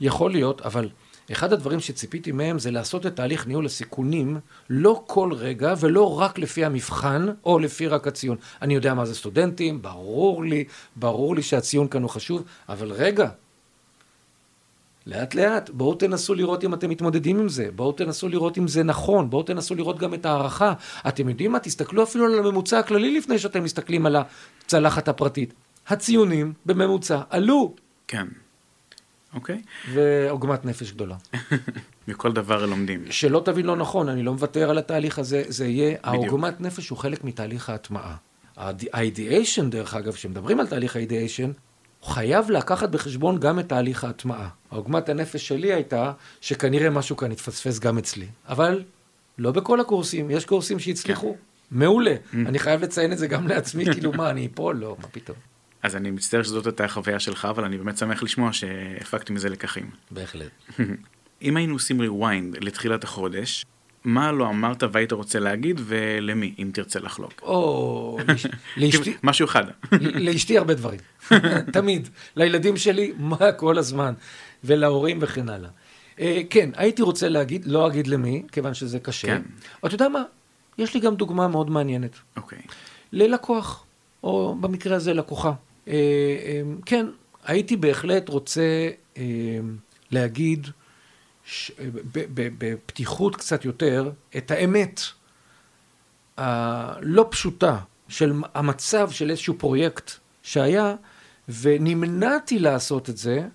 יכול 0.00 0.30
להיות, 0.30 0.60
אבל 0.60 0.88
אחד 1.32 1.52
הדברים 1.52 1.80
שציפיתי 1.80 2.32
מהם 2.32 2.58
זה 2.58 2.70
לעשות 2.70 3.06
את 3.06 3.16
תהליך 3.16 3.46
ניהול 3.46 3.66
הסיכונים 3.66 4.38
לא 4.70 5.02
כל 5.06 5.32
רגע 5.32 5.74
ולא 5.80 6.18
רק 6.18 6.38
לפי 6.38 6.64
המבחן 6.64 7.26
או 7.44 7.58
לפי 7.58 7.88
רק 7.88 8.06
הציון. 8.06 8.36
אני 8.62 8.74
יודע 8.74 8.94
מה 8.94 9.04
זה 9.04 9.14
סטודנטים, 9.14 9.82
ברור 9.82 10.44
לי, 10.44 10.64
ברור 10.96 11.36
לי 11.36 11.42
שהציון 11.42 11.88
כאן 11.88 12.02
הוא 12.02 12.10
חשוב, 12.10 12.42
אבל 12.68 12.92
רגע, 12.92 13.28
לאט 15.06 15.34
לאט, 15.34 15.70
בואו 15.70 15.94
תנסו 15.94 16.34
לראות 16.34 16.64
אם 16.64 16.74
אתם 16.74 16.90
מתמודדים 16.90 17.40
עם 17.40 17.48
זה, 17.48 17.68
בואו 17.76 17.92
תנסו 17.92 18.28
לראות 18.28 18.58
אם 18.58 18.68
זה 18.68 18.82
נכון, 18.82 19.30
בואו 19.30 19.42
תנסו 19.42 19.74
לראות 19.74 19.98
גם 19.98 20.14
את 20.14 20.26
ההערכה. 20.26 20.72
אתם 21.08 21.28
יודעים 21.28 21.52
מה? 21.52 21.58
תסתכלו 21.58 22.02
אפילו 22.02 22.24
על 22.24 22.38
הממוצע 22.38 22.78
הכללי 22.78 23.18
לפני 23.18 23.38
שאתם 23.38 23.64
מסתכלים 23.64 24.06
על 24.06 24.16
הצלחת 24.64 25.08
הפרטית. 25.08 25.54
הציונים 25.88 26.52
בממוצע 26.66 27.20
עלו. 27.30 27.74
כן. 28.08 28.26
אוקיי. 29.34 29.62
ועוגמת 29.92 30.64
נפש 30.64 30.92
גדולה. 30.92 31.16
מכל 32.08 32.32
דבר 32.32 32.66
לומדים. 32.66 33.04
שלא 33.10 33.42
תבין 33.44 33.66
לא 33.66 33.76
נכון, 33.76 34.08
אני 34.08 34.22
לא 34.22 34.32
מוותר 34.32 34.70
על 34.70 34.78
התהליך 34.78 35.18
הזה, 35.18 35.42
זה 35.48 35.66
יהיה, 35.66 35.96
העוגמת 36.02 36.60
נפש 36.60 36.88
הוא 36.88 36.98
חלק 36.98 37.24
מתהליך 37.24 37.70
ההטמעה. 37.70 38.16
ה-ideation, 38.56 39.62
דרך 39.68 39.94
אגב, 39.94 40.12
כשמדברים 40.12 40.60
על 40.60 40.66
תהליך 40.66 40.96
ה-ideation, 40.96 41.52
הוא 42.00 42.10
חייב 42.10 42.50
לקחת 42.50 42.88
בחשבון 42.88 43.38
גם 43.40 43.58
את 43.58 43.68
תהליך 43.68 44.04
ההטמעה. 44.04 44.48
העוגמת 44.70 45.08
הנפש 45.08 45.48
שלי 45.48 45.72
הייתה 45.72 46.12
שכנראה 46.40 46.90
משהו 46.90 47.16
כאן 47.16 47.32
התפספס 47.32 47.78
גם 47.78 47.98
אצלי. 47.98 48.26
אבל 48.48 48.82
לא 49.38 49.50
בכל 49.50 49.80
הקורסים, 49.80 50.30
יש 50.30 50.44
קורסים 50.44 50.78
שהצליחו. 50.78 51.32
כן. 51.32 51.38
מעולה. 51.78 52.14
Mm. 52.14 52.36
אני 52.46 52.58
חייב 52.58 52.82
לציין 52.82 53.12
את 53.12 53.18
זה 53.18 53.26
גם 53.26 53.48
לעצמי, 53.48 53.84
כאילו 53.92 54.12
מה, 54.12 54.30
אני 54.30 54.48
אפול? 54.54 54.76
לא, 54.76 54.96
מה 55.00 55.08
פתאום. 55.08 55.51
אז 55.82 55.96
אני 55.96 56.10
מצטער 56.10 56.42
שזאת 56.42 56.66
הייתה 56.66 56.84
החוויה 56.84 57.20
שלך, 57.20 57.44
אבל 57.44 57.64
אני 57.64 57.78
באמת 57.78 57.98
שמח 57.98 58.22
לשמוע 58.22 58.52
שהפקתי 58.52 59.32
מזה 59.32 59.48
לקחים. 59.48 59.90
בהחלט. 60.10 60.50
אם 61.42 61.56
היינו 61.56 61.74
עושים 61.74 62.00
rewind 62.00 62.60
לתחילת 62.60 63.04
החודש, 63.04 63.64
מה 64.04 64.32
לא 64.32 64.48
אמרת 64.48 64.82
והיית 64.92 65.12
רוצה 65.12 65.38
להגיד, 65.38 65.80
ולמי, 65.84 66.54
אם 66.58 66.70
תרצה 66.74 67.00
לחלוק? 67.00 67.32
או, 67.42 68.18
לאשתי... 68.76 69.16
משהו 69.22 69.44
אחד. 69.46 69.64
לאשתי 70.26 70.58
הרבה 70.58 70.74
דברים. 70.74 71.00
תמיד. 71.72 72.08
לילדים 72.36 72.76
שלי, 72.76 73.12
מה 73.18 73.52
כל 73.52 73.78
הזמן. 73.78 74.14
ולהורים 74.64 75.18
וכן 75.20 75.48
הלאה. 75.48 75.70
אה, 76.20 76.40
כן, 76.50 76.70
הייתי 76.76 77.02
רוצה 77.02 77.28
להגיד, 77.28 77.66
לא 77.66 77.86
אגיד 77.86 78.06
למי, 78.06 78.42
כיוון 78.52 78.74
שזה 78.74 78.98
קשה. 78.98 79.26
כן. 79.26 79.42
אתה 79.86 79.94
יודע 79.94 80.08
מה? 80.08 80.22
יש 80.78 80.94
לי 80.94 81.00
גם 81.00 81.14
דוגמה 81.14 81.48
מאוד 81.48 81.70
מעניינת. 81.70 82.18
אוקיי. 82.36 82.58
ללקוח, 83.12 83.84
או 84.24 84.56
במקרה 84.60 84.96
הזה 84.96 85.14
לקוחה. 85.14 85.52
אה, 85.88 85.94
אה, 85.94 86.62
כן, 86.86 87.06
הייתי 87.44 87.76
בהחלט 87.76 88.28
רוצה 88.28 88.88
אה, 89.16 89.22
להגיד 90.10 90.66
ש- 91.44 91.70
בפתיחות 92.34 93.36
קצת 93.36 93.64
יותר 93.64 94.10
את 94.36 94.50
האמת 94.50 95.00
הלא 96.36 97.26
פשוטה 97.30 97.78
של 98.08 98.32
המצב 98.54 99.10
של 99.10 99.30
איזשהו 99.30 99.54
פרויקט 99.58 100.10
שהיה, 100.42 100.94
ונמנעתי 101.60 102.58
לעשות 102.58 103.10
את 103.10 103.16
זה 103.16 103.46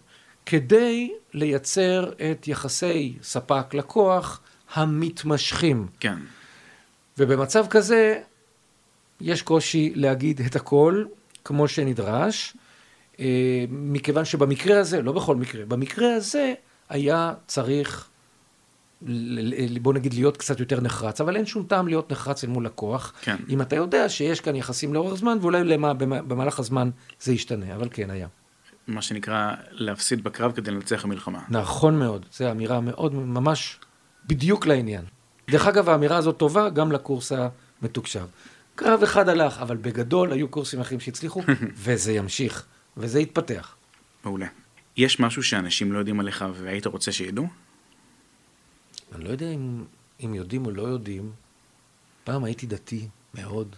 כדי 0.45 1.11
לייצר 1.33 2.11
את 2.31 2.47
יחסי 2.47 3.17
ספק-לקוח 3.23 4.41
המתמשכים. 4.73 5.87
כן. 5.99 6.17
ובמצב 7.17 7.65
כזה, 7.69 8.21
יש 9.21 9.41
קושי 9.41 9.91
להגיד 9.95 10.41
את 10.41 10.55
הכל 10.55 11.05
כמו 11.47 11.67
שנדרש, 11.67 12.53
אה, 13.19 13.25
מכיוון 13.69 14.25
שבמקרה 14.25 14.79
הזה, 14.79 15.01
לא 15.01 15.11
בכל 15.11 15.35
מקרה, 15.35 15.65
במקרה 15.65 16.13
הזה 16.15 16.53
היה 16.89 17.33
צריך, 17.47 18.07
בוא 19.81 19.93
נגיד, 19.93 20.13
להיות 20.13 20.37
קצת 20.37 20.59
יותר 20.59 20.81
נחרץ, 20.81 21.21
אבל 21.21 21.35
אין 21.35 21.45
שום 21.45 21.63
טעם 21.63 21.87
להיות 21.87 22.11
נחרץ 22.11 22.43
אל 22.43 22.49
מול 22.49 22.65
לקוח, 22.65 23.13
כן. 23.21 23.35
אם 23.49 23.61
אתה 23.61 23.75
יודע 23.75 24.09
שיש 24.09 24.41
כאן 24.41 24.55
יחסים 24.55 24.93
לאורך 24.93 25.13
זמן, 25.19 25.37
ואולי 25.41 25.63
למה, 25.63 25.93
במה- 25.93 26.21
במהלך 26.21 26.59
הזמן 26.59 26.89
זה 27.21 27.33
ישתנה, 27.33 27.75
אבל 27.75 27.87
כן 27.91 28.09
היה. 28.09 28.27
מה 28.87 29.01
שנקרא 29.01 29.51
להפסיד 29.71 30.23
בקרב 30.23 30.51
כדי 30.51 30.71
לנצח 30.71 31.05
במלחמה. 31.05 31.39
נכון 31.49 31.99
מאוד, 31.99 32.25
זו 32.33 32.51
אמירה 32.51 32.81
מאוד, 32.81 33.13
ממש 33.15 33.79
בדיוק 34.27 34.65
לעניין. 34.67 35.05
דרך 35.49 35.67
אגב, 35.67 35.89
האמירה 35.89 36.17
הזאת 36.17 36.37
טובה 36.37 36.69
גם 36.69 36.91
לקורס 36.91 37.31
המתוקשב. 37.81 38.25
קרב 38.77 39.03
אחד 39.03 39.29
הלך, 39.29 39.59
אבל 39.59 39.77
בגדול 39.77 40.31
היו 40.31 40.47
קורסים 40.47 40.79
אחרים 40.79 40.99
שהצליחו, 40.99 41.41
וזה 41.83 42.11
ימשיך, 42.11 42.65
וזה 42.97 43.19
יתפתח. 43.19 43.75
מעולה. 44.23 44.47
יש 44.97 45.19
משהו 45.19 45.43
שאנשים 45.43 45.93
לא 45.93 45.99
יודעים 45.99 46.19
עליך 46.19 46.45
והיית 46.53 46.87
רוצה 46.87 47.11
שידעו? 47.11 47.47
אני 49.15 49.23
לא 49.23 49.29
יודע 49.29 49.51
אם, 49.51 49.83
אם 50.25 50.33
יודעים 50.33 50.65
או 50.65 50.71
לא 50.71 50.81
יודעים, 50.81 51.31
פעם 52.23 52.43
הייתי 52.43 52.65
דתי 52.65 53.07
מאוד, 53.33 53.75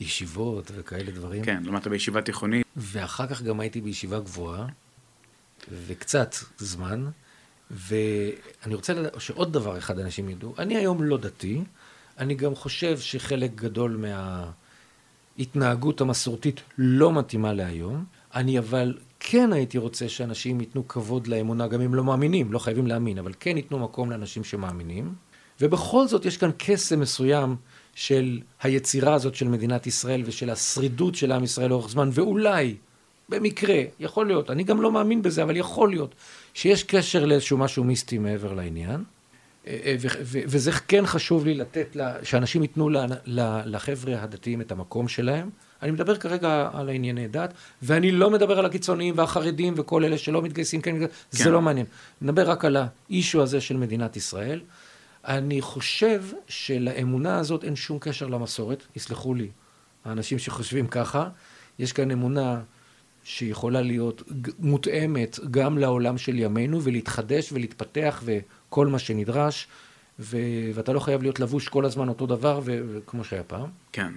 ישיבות 0.00 0.70
וכאלה 0.74 1.12
דברים, 1.12 1.44
כן, 1.44 1.62
למדת 1.64 1.86
בישיבה 1.86 2.22
תיכונית. 2.22 2.66
ואחר 2.76 3.26
כך 3.26 3.42
גם 3.42 3.60
הייתי 3.60 3.80
בישיבה 3.80 4.20
גבוהה, 4.20 4.66
וקצת 5.86 6.34
זמן, 6.58 7.06
ואני 7.70 8.74
רוצה 8.74 8.92
לדעת, 8.92 9.20
שעוד 9.20 9.52
דבר 9.52 9.78
אחד 9.78 9.98
אנשים 9.98 10.28
ידעו, 10.28 10.54
אני 10.58 10.76
היום 10.76 11.02
לא 11.02 11.18
דתי, 11.18 11.62
אני 12.20 12.34
גם 12.34 12.54
חושב 12.54 12.98
שחלק 12.98 13.50
גדול 13.54 14.04
מההתנהגות 15.38 16.00
המסורתית 16.00 16.60
לא 16.78 17.12
מתאימה 17.12 17.52
להיום, 17.52 18.04
אני 18.34 18.58
אבל 18.58 18.98
כן 19.20 19.52
הייתי 19.52 19.78
רוצה 19.78 20.08
שאנשים 20.08 20.60
ייתנו 20.60 20.88
כבוד 20.88 21.26
לאמונה, 21.26 21.66
גם 21.66 21.80
אם 21.80 21.94
לא 21.94 22.04
מאמינים, 22.04 22.52
לא 22.52 22.58
חייבים 22.58 22.86
להאמין, 22.86 23.18
אבל 23.18 23.32
כן 23.40 23.56
ייתנו 23.56 23.78
מקום 23.78 24.10
לאנשים 24.10 24.44
שמאמינים, 24.44 25.14
ובכל 25.60 26.06
זאת 26.06 26.24
יש 26.24 26.36
כאן 26.36 26.50
קסם 26.58 27.00
מסוים 27.00 27.56
של 27.94 28.40
היצירה 28.62 29.14
הזאת 29.14 29.34
של 29.34 29.48
מדינת 29.48 29.86
ישראל 29.86 30.22
ושל 30.26 30.50
השרידות 30.50 31.14
של 31.14 31.32
עם 31.32 31.44
ישראל 31.44 31.70
לאורך 31.70 31.90
זמן, 31.90 32.10
ואולי, 32.12 32.76
במקרה, 33.28 33.82
יכול 34.00 34.26
להיות, 34.26 34.50
אני 34.50 34.64
גם 34.64 34.80
לא 34.80 34.92
מאמין 34.92 35.22
בזה, 35.22 35.42
אבל 35.42 35.56
יכול 35.56 35.90
להיות, 35.90 36.14
שיש 36.54 36.82
קשר 36.84 37.24
לאיזשהו 37.24 37.58
משהו 37.58 37.84
מיסטי 37.84 38.18
מעבר 38.18 38.52
לעניין. 38.52 39.04
אה, 39.70 39.78
אה, 39.84 39.96
ו- 40.00 40.08
ו- 40.22 40.40
וזה 40.46 40.72
כן 40.72 41.06
חשוב 41.06 41.44
לי 41.44 41.54
לתת, 41.54 41.96
לה, 41.96 42.24
שאנשים 42.24 42.62
ייתנו 42.62 42.90
לחבר'ה 43.64 44.22
הדתיים 44.22 44.60
את 44.60 44.72
המקום 44.72 45.08
שלהם. 45.08 45.50
אני 45.82 45.90
מדבר 45.90 46.16
כרגע 46.16 46.68
על 46.72 46.88
הענייני 46.88 47.28
דת, 47.28 47.54
ואני 47.82 48.12
לא 48.12 48.30
מדבר 48.30 48.58
על 48.58 48.66
הקיצוניים 48.66 49.14
והחרדים 49.18 49.74
וכל 49.76 50.04
אלה 50.04 50.18
שלא 50.18 50.42
מתגייסים, 50.42 50.80
כן, 50.80 50.98
כן. 50.98 51.06
זה 51.30 51.50
לא 51.50 51.62
מעניין. 51.62 51.86
אני 52.22 52.30
מדבר 52.30 52.50
רק 52.50 52.64
על 52.64 52.76
האישו 52.76 53.42
הזה 53.42 53.60
של 53.60 53.76
מדינת 53.76 54.16
ישראל. 54.16 54.60
אני 55.24 55.60
חושב 55.60 56.22
שלאמונה 56.48 57.38
הזאת 57.38 57.64
אין 57.64 57.76
שום 57.76 57.98
קשר 57.98 58.26
למסורת, 58.26 58.82
יסלחו 58.96 59.34
לי 59.34 59.48
האנשים 60.04 60.38
שחושבים 60.38 60.86
ככה. 60.86 61.28
יש 61.78 61.92
כאן 61.92 62.10
אמונה 62.10 62.60
שיכולה 63.24 63.80
להיות 63.80 64.22
מותאמת 64.58 65.38
גם 65.50 65.78
לעולם 65.78 66.18
של 66.18 66.38
ימינו 66.38 66.82
ולהתחדש 66.82 67.52
ולהתפתח 67.52 68.22
וכל 68.70 68.86
מה 68.86 68.98
שנדרש, 68.98 69.66
ו- 70.18 70.70
ואתה 70.74 70.92
לא 70.92 71.00
חייב 71.00 71.22
להיות 71.22 71.40
לבוש 71.40 71.68
כל 71.68 71.84
הזמן 71.84 72.08
אותו 72.08 72.26
דבר 72.26 72.60
ו- 72.64 72.80
וכמו 72.94 73.24
שהיה 73.24 73.42
פעם. 73.42 73.68
כן. 73.92 74.12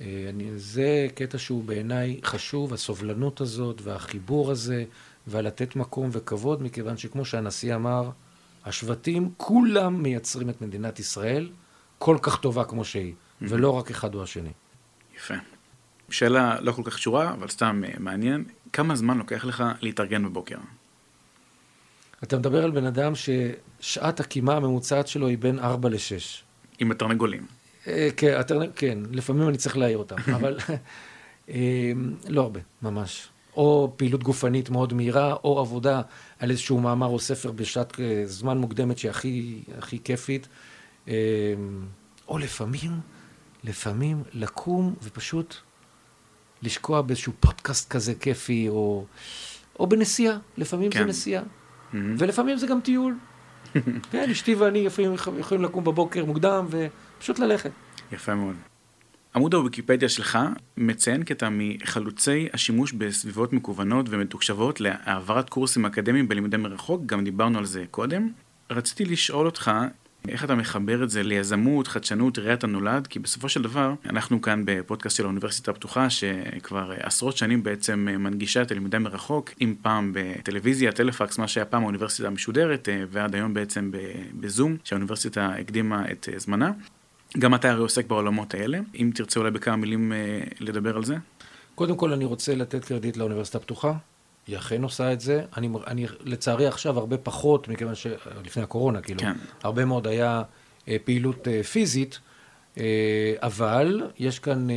אה, 0.00 0.26
אני, 0.28 0.58
זה 0.58 1.06
קטע 1.14 1.38
שהוא 1.38 1.64
בעיניי 1.64 2.20
חשוב, 2.24 2.72
הסובלנות 2.72 3.40
הזאת 3.40 3.80
והחיבור 3.82 4.50
הזה, 4.50 4.84
והלתת 5.26 5.76
מקום 5.76 6.10
וכבוד, 6.12 6.62
מכיוון 6.62 6.96
שכמו 6.96 7.24
שהנשיא 7.24 7.74
אמר, 7.74 8.10
השבטים 8.64 9.30
כולם 9.36 10.02
מייצרים 10.02 10.50
את 10.50 10.62
מדינת 10.62 10.98
ישראל 10.98 11.50
כל 11.98 12.18
כך 12.22 12.40
טובה 12.40 12.64
כמו 12.64 12.84
שהיא, 12.84 13.14
ולא 13.42 13.70
רק 13.70 13.90
אחד 13.90 14.14
או 14.14 14.22
השני. 14.22 14.52
יפה. 15.16 15.34
שאלה 16.10 16.60
לא 16.60 16.72
כל 16.72 16.82
כך 16.84 16.94
קשורה, 16.94 17.32
אבל 17.32 17.48
סתם 17.48 17.82
אה, 17.84 17.90
מעניין. 17.98 18.44
כמה 18.72 18.96
זמן 18.96 19.18
לוקח 19.18 19.44
לך 19.44 19.64
להתארגן 19.80 20.24
בבוקר? 20.24 20.56
אתה 22.22 22.38
מדבר 22.38 22.64
על 22.64 22.70
בן 22.70 22.84
אדם 22.86 23.12
ששעת 23.14 24.20
הקימה 24.20 24.54
הממוצעת 24.56 25.08
שלו 25.08 25.26
היא 25.26 25.38
בין 25.38 25.58
4 25.58 25.88
ל-6. 25.88 25.96
עם 26.78 26.90
התרנגולים. 26.90 27.46
אה, 27.86 28.08
כן, 28.16 28.40
התרנ- 28.40 28.70
כן, 28.76 28.98
לפעמים 29.10 29.48
אני 29.48 29.56
צריך 29.58 29.76
להעיר 29.76 29.98
אותם, 29.98 30.16
אבל 30.36 30.58
אה, 31.48 31.92
לא 32.28 32.42
הרבה, 32.42 32.60
ממש. 32.82 33.28
או 33.56 33.92
פעילות 33.96 34.22
גופנית 34.22 34.70
מאוד 34.70 34.92
מהירה, 34.94 35.32
או 35.44 35.60
עבודה 35.60 36.02
על 36.38 36.50
איזשהו 36.50 36.80
מאמר 36.80 37.06
או 37.06 37.18
ספר 37.18 37.52
בשעת 37.52 38.00
אה, 38.00 38.22
זמן 38.26 38.58
מוקדמת 38.58 38.98
שהיא 38.98 39.10
הכי, 39.10 39.62
הכי 39.78 39.98
כיפית. 40.04 40.48
או 42.28 42.38
לפעמים, 42.38 42.90
לפעמים 43.64 44.22
לקום 44.32 44.94
ופשוט 45.02 45.54
לשקוע 46.62 47.02
באיזשהו 47.02 47.32
פודקאסט 47.40 47.90
כזה 47.90 48.14
כיפי, 48.14 48.68
או, 48.68 49.04
או 49.80 49.86
בנסיעה, 49.86 50.38
לפעמים 50.56 50.90
כן. 50.90 50.98
זה 50.98 51.04
נסיעה. 51.04 51.42
מהמם. 51.92 52.14
ולפעמים 52.18 52.56
זה 52.56 52.66
גם 52.66 52.80
טיול. 52.80 53.14
כן, 54.10 54.30
אשתי 54.30 54.54
ואני 54.54 54.84
לפעמים 54.84 55.14
יכולים 55.38 55.64
לקום 55.64 55.84
בבוקר 55.84 56.24
מוקדם 56.24 56.66
ופשוט 56.70 57.38
ללכת. 57.38 57.70
יפה 58.12 58.34
מאוד. 58.34 58.56
עמוד 59.34 59.54
הוויקיפדיה 59.54 60.08
שלך 60.08 60.38
מציין 60.76 61.22
קטע 61.22 61.48
מחלוצי 61.52 62.48
השימוש 62.52 62.92
בסביבות 62.92 63.52
מקוונות 63.52 64.06
ומתוקשבות 64.08 64.80
להעברת 64.80 65.50
קורסים 65.50 65.86
אקדמיים 65.86 66.28
בלימודי 66.28 66.56
מרחוק, 66.56 67.02
גם 67.06 67.24
דיברנו 67.24 67.58
על 67.58 67.64
זה 67.64 67.84
קודם. 67.90 68.28
רציתי 68.70 69.04
לשאול 69.04 69.46
אותך, 69.46 69.70
איך 70.28 70.44
אתה 70.44 70.54
מחבר 70.54 71.04
את 71.04 71.10
זה 71.10 71.22
ליזמות, 71.22 71.88
חדשנות, 71.88 72.38
ראיית 72.38 72.64
הנולד? 72.64 73.06
כי 73.06 73.18
בסופו 73.18 73.48
של 73.48 73.62
דבר, 73.62 73.94
אנחנו 74.06 74.42
כאן 74.42 74.62
בפודקאסט 74.64 75.16
של 75.16 75.24
האוניברסיטה 75.24 75.70
הפתוחה, 75.70 76.10
שכבר 76.10 76.92
עשרות 77.02 77.36
שנים 77.36 77.62
בעצם 77.62 78.08
מנגישה 78.18 78.62
את 78.62 78.70
הלימודי 78.70 78.98
מרחוק, 78.98 79.50
אם 79.60 79.74
פעם 79.82 80.12
בטלוויזיה, 80.14 80.92
טלפקס, 80.92 81.38
מה 81.38 81.48
שהיה 81.48 81.64
פעם 81.64 81.82
האוניברסיטה 81.82 82.28
המשודרת, 82.28 82.88
ועד 83.10 83.34
היום 83.34 83.54
בעצם 83.54 83.90
בזום, 84.40 84.76
שהאוניברסיטה 84.84 85.46
הקדימה 85.46 86.04
את 86.10 86.28
זמנה. 86.36 86.72
גם 87.38 87.54
אתה 87.54 87.70
הרי 87.70 87.80
עוסק 87.80 88.06
בעולמות 88.06 88.54
האלה, 88.54 88.78
אם 88.94 89.10
תרצה 89.14 89.40
אולי 89.40 89.50
בכמה 89.50 89.76
מילים 89.76 90.12
אה, 90.12 90.40
לדבר 90.60 90.96
על 90.96 91.04
זה. 91.04 91.16
קודם 91.74 91.96
כל 91.96 92.12
אני 92.12 92.24
רוצה 92.24 92.54
לתת 92.54 92.84
קרדיט 92.84 93.16
לאוניברסיטה 93.16 93.58
הפתוחה, 93.58 93.92
היא 94.46 94.56
אכן 94.56 94.82
עושה 94.82 95.12
את 95.12 95.20
זה. 95.20 95.44
אני, 95.56 95.68
אני 95.86 96.06
לצערי 96.20 96.66
עכשיו 96.66 96.98
הרבה 96.98 97.18
פחות, 97.18 97.68
מכיוון 97.68 97.94
שלפני 97.94 98.62
הקורונה, 98.62 99.00
כאילו, 99.00 99.20
כן. 99.20 99.32
הרבה 99.62 99.84
מאוד 99.84 100.06
היה 100.06 100.42
אה, 100.88 100.96
פעילות 101.04 101.48
אה, 101.48 101.62
פיזית, 101.62 102.18
אה, 102.78 103.34
אבל 103.38 104.02
יש 104.18 104.38
כאן 104.38 104.70
אה, 104.70 104.76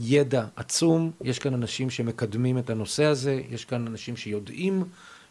ידע 0.00 0.44
עצום, 0.56 1.10
יש 1.24 1.38
כאן 1.38 1.54
אנשים 1.54 1.90
שמקדמים 1.90 2.58
את 2.58 2.70
הנושא 2.70 3.04
הזה, 3.04 3.40
יש 3.50 3.64
כאן 3.64 3.86
אנשים 3.86 4.16
שיודעים 4.16 4.84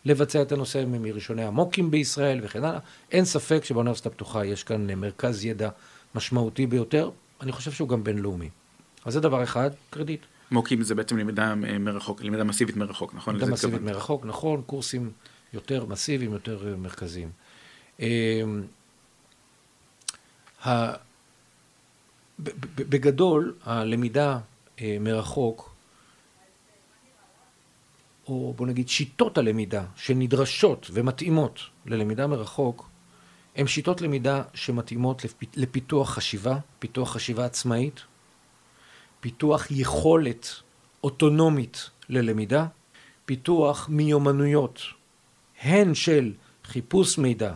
לבצע 0.05 0.41
את 0.41 0.51
הנושא, 0.51 0.79
הם 0.79 1.01
מראשוני 1.03 1.43
המו"כים 1.43 1.91
בישראל 1.91 2.39
וכן 2.43 2.63
הלאה. 2.63 2.79
אין 3.11 3.25
ספק 3.25 3.63
שבאוניברסיטה 3.63 4.09
הפתוחה 4.09 4.45
יש 4.45 4.63
כאן 4.63 4.89
אה, 4.89 4.95
מרכז 4.95 5.45
ידע 5.45 5.69
משמעותי 6.15 6.67
ביותר, 6.67 7.09
אני 7.41 7.51
חושב 7.51 7.71
שהוא 7.71 7.89
גם 7.89 8.03
בינלאומי. 8.03 8.49
אז 9.05 9.13
זה 9.13 9.19
דבר 9.19 9.43
אחד, 9.43 9.69
קרדיט. 9.89 10.21
מוקים 10.51 10.83
זה 10.83 10.95
בעצם 10.95 11.17
למידה 11.17 11.53
אה, 11.67 11.77
מרחוק, 11.77 12.23
למידה 12.23 12.43
מסיבית 12.43 12.75
מרחוק, 12.75 13.13
נכון? 13.13 13.35
למידה 13.35 13.51
מסיבית 13.51 13.75
התכוונת. 13.75 13.95
מרחוק, 13.95 14.25
נכון, 14.25 14.61
קורסים 14.65 15.11
יותר 15.53 15.85
מסיביים, 15.85 16.33
יותר 16.33 16.67
אה, 16.67 16.75
מרכזיים. 16.75 17.29
אה, 17.99 18.43
בגדול, 22.75 23.55
הלמידה 23.63 24.39
מרחוק, 24.81 25.73
או 28.27 28.53
בוא 28.57 28.67
נגיד 28.67 28.89
שיטות 28.89 29.37
הלמידה 29.37 29.85
שנדרשות 29.95 30.87
ומתאימות 30.93 31.59
ללמידה 31.85 32.27
מרחוק, 32.27 32.89
הן 33.55 33.67
שיטות 33.67 34.01
למידה 34.01 34.43
שמתאימות 34.53 35.25
לפיתוח 35.55 36.09
חשיבה, 36.09 36.57
פיתוח 36.79 37.13
חשיבה 37.13 37.45
עצמאית, 37.45 38.01
פיתוח 39.27 39.67
יכולת 39.71 40.49
אוטונומית 41.03 41.89
ללמידה, 42.09 42.65
פיתוח 43.25 43.89
מיומנויות, 43.89 44.81
הן 45.61 45.93
של 45.93 46.33
חיפוש 46.63 47.17
מידע 47.17 47.53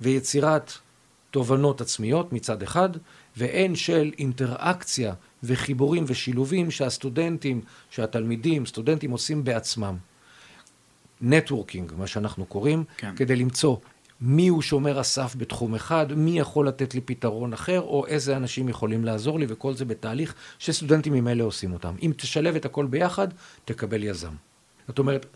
ויצירת 0.00 0.72
תובנות 1.30 1.80
עצמיות 1.80 2.32
מצד 2.32 2.62
אחד, 2.62 2.88
והן 3.36 3.74
של 3.74 4.12
אינטראקציה 4.18 5.14
וחיבורים 5.42 6.04
ושילובים 6.06 6.70
שהסטודנטים, 6.70 7.60
שהתלמידים, 7.90 8.66
סטודנטים 8.66 9.10
עושים 9.10 9.44
בעצמם. 9.44 9.96
נטוורקינג, 11.20 11.92
מה 11.98 12.06
שאנחנו 12.06 12.46
קוראים, 12.46 12.84
כן. 12.96 13.16
כדי 13.16 13.36
למצוא 13.36 13.76
מי 14.20 14.48
הוא 14.48 14.62
שומר 14.62 14.98
הסף 14.98 15.34
בתחום 15.38 15.74
אחד, 15.74 16.06
מי 16.12 16.38
יכול 16.38 16.68
לתת 16.68 16.94
לי 16.94 17.00
פתרון 17.00 17.52
אחר, 17.52 17.80
או 17.80 18.06
איזה 18.06 18.36
אנשים 18.36 18.68
יכולים 18.68 19.04
לעזור 19.04 19.38
לי, 19.38 19.46
וכל 19.48 19.74
זה 19.74 19.84
בתהליך 19.84 20.34
שסטודנטים 20.58 21.12
ממילא 21.12 21.44
עושים 21.44 21.72
אותם. 21.72 21.94
אם 22.02 22.12
תשלב 22.16 22.56
את 22.56 22.64
הכל 22.64 22.86
ביחד, 22.86 23.28
תקבל 23.64 24.04
יזם. 24.04 24.32
זאת 24.88 24.98
אומרת, 24.98 25.26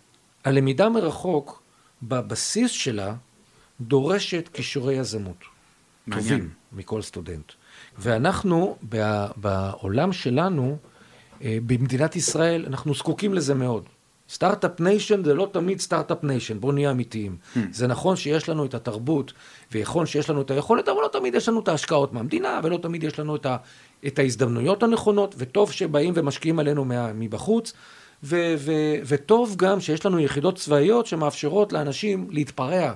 הלמידה 0.44 0.88
מרחוק, 0.88 1.62
בבסיס 2.02 2.70
שלה, 2.70 3.14
דורשת 3.80 4.48
כישורי 4.52 4.94
יזמות. 4.94 5.44
מעניין. 6.06 6.28
טובים 6.28 6.50
מכל 6.72 7.02
סטודנט. 7.02 7.52
ואנחנו, 7.98 8.76
בעולם 9.36 10.12
שלנו, 10.12 10.76
אה, 11.42 11.58
במדינת 11.66 12.16
ישראל, 12.16 12.66
אנחנו 12.66 12.94
זקוקים 12.94 13.34
לזה 13.34 13.54
מאוד. 13.54 13.84
Start-up 14.30 14.80
nation 14.80 15.24
זה 15.24 15.34
לא 15.34 15.48
תמיד 15.52 15.80
start-up 15.80 16.24
nation, 16.24 16.60
בואו 16.60 16.72
נהיה 16.72 16.90
אמיתיים. 16.90 17.36
Hmm. 17.54 17.58
זה 17.72 17.86
נכון 17.86 18.16
שיש 18.16 18.48
לנו 18.48 18.64
את 18.64 18.74
התרבות, 18.74 19.32
ויכול 19.72 20.06
שיש 20.06 20.30
לנו 20.30 20.42
את 20.42 20.50
היכולת, 20.50 20.88
אבל 20.88 21.00
לא 21.02 21.08
תמיד 21.12 21.34
יש 21.34 21.48
לנו 21.48 21.60
את 21.60 21.68
ההשקעות 21.68 22.12
מהמדינה, 22.12 22.60
ולא 22.62 22.76
תמיד 22.76 23.04
יש 23.04 23.18
לנו 23.18 23.36
את, 23.36 23.46
ה, 23.46 23.56
את 24.06 24.18
ההזדמנויות 24.18 24.82
הנכונות, 24.82 25.34
וטוב 25.38 25.72
שבאים 25.72 26.12
ומשקיעים 26.16 26.58
עלינו 26.58 26.84
מה, 26.84 27.12
מבחוץ, 27.12 27.72
ו, 28.24 28.54
ו, 28.58 28.72
וטוב 29.04 29.54
גם 29.56 29.80
שיש 29.80 30.06
לנו 30.06 30.18
יחידות 30.18 30.56
צבאיות 30.56 31.06
שמאפשרות 31.06 31.72
לאנשים 31.72 32.26
להתפרע. 32.30 32.92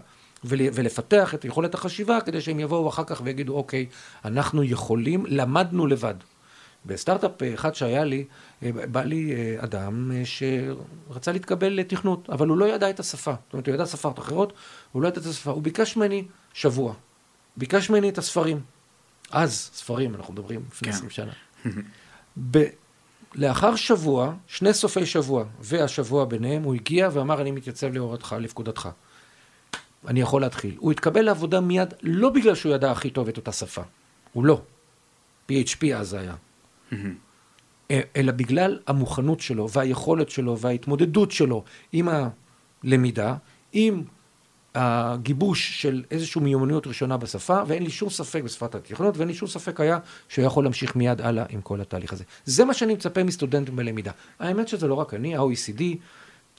ולפתח 0.46 1.34
את 1.34 1.44
יכולת 1.44 1.74
החשיבה 1.74 2.20
כדי 2.20 2.40
שהם 2.40 2.60
יבואו 2.60 2.88
אחר 2.88 3.04
כך 3.04 3.20
ויגידו 3.24 3.54
אוקיי, 3.56 3.86
אנחנו 4.24 4.64
יכולים, 4.64 5.24
למדנו 5.28 5.86
לבד. 5.86 6.14
בסטארט-אפ 6.86 7.30
אחד 7.54 7.74
שהיה 7.74 8.04
לי, 8.04 8.24
אה, 8.62 8.70
בא 8.72 9.02
לי 9.02 9.34
אה, 9.34 9.64
אדם 9.64 10.10
אה, 10.14 10.22
שרצה 10.24 11.32
להתקבל 11.32 11.72
לתכנות, 11.72 12.30
אבל 12.30 12.48
הוא 12.48 12.58
לא 12.58 12.64
ידע 12.64 12.90
את 12.90 13.00
השפה. 13.00 13.34
זאת 13.44 13.52
אומרת, 13.52 13.66
הוא 13.66 13.74
ידע 13.74 13.86
שפות 13.86 14.18
אחרות, 14.18 14.52
הוא 14.92 15.02
לא 15.02 15.08
ידע 15.08 15.20
את 15.20 15.26
השפה. 15.26 15.50
הוא 15.50 15.62
ביקש 15.62 15.96
ממני 15.96 16.24
שבוע. 16.54 16.94
ביקש 17.56 17.90
ממני 17.90 18.08
את 18.08 18.18
הספרים. 18.18 18.60
אז, 19.30 19.70
ספרים, 19.74 20.14
אנחנו 20.14 20.32
מדברים 20.32 20.62
לפני 20.72 20.88
כן. 20.88 20.94
20 20.94 21.10
שנה. 21.10 21.32
ב- 22.50 22.68
לאחר 23.34 23.76
שבוע, 23.76 24.34
שני 24.46 24.74
סופי 24.74 25.06
שבוע, 25.06 25.44
והשבוע 25.60 26.24
ביניהם, 26.24 26.62
הוא 26.62 26.74
הגיע 26.74 27.08
ואמר, 27.12 27.40
אני 27.40 27.50
מתייצב 27.50 27.92
להורתך, 27.92 28.36
לפקודתך. 28.40 28.88
אני 30.06 30.20
יכול 30.20 30.40
להתחיל. 30.40 30.74
הוא 30.78 30.92
התקבל 30.92 31.22
לעבודה 31.22 31.60
מיד, 31.60 31.94
לא 32.02 32.30
בגלל 32.30 32.54
שהוא 32.54 32.74
ידע 32.74 32.90
הכי 32.90 33.10
טוב 33.10 33.28
את 33.28 33.36
אותה 33.36 33.52
שפה. 33.52 33.82
הוא 34.32 34.44
לא. 34.44 34.60
PHP 35.50 35.94
אז 35.96 36.14
היה. 36.14 36.34
אלא 37.90 38.32
בגלל 38.32 38.78
המוכנות 38.86 39.40
שלו 39.40 39.70
והיכולת 39.70 40.30
שלו 40.30 40.58
וההתמודדות 40.58 41.30
שלו 41.30 41.64
עם 41.92 42.08
הלמידה, 42.84 43.34
עם 43.72 44.02
הגיבוש 44.74 45.82
של 45.82 46.04
איזושהי 46.10 46.40
מיומנויות 46.40 46.86
ראשונה 46.86 47.16
בשפה, 47.16 47.60
ואין 47.66 47.82
לי 47.82 47.90
שום 47.90 48.10
ספק 48.10 48.42
בשפת 48.42 48.74
התכנות, 48.74 49.16
ואין 49.16 49.28
לי 49.28 49.34
שום 49.34 49.48
ספק 49.48 49.80
היה 49.80 49.98
שהוא 50.28 50.44
יכול 50.44 50.64
להמשיך 50.64 50.96
מיד 50.96 51.20
הלאה 51.20 51.44
עם 51.48 51.60
כל 51.60 51.80
התהליך 51.80 52.12
הזה. 52.12 52.24
זה 52.44 52.64
מה 52.64 52.74
שאני 52.74 52.94
מצפה 52.94 53.24
מסטודנטים 53.24 53.76
בלמידה. 53.76 54.12
האמת 54.38 54.68
שזה 54.68 54.88
לא 54.88 54.94
רק 54.94 55.14
אני, 55.14 55.36
ה-OECD, 55.36 55.82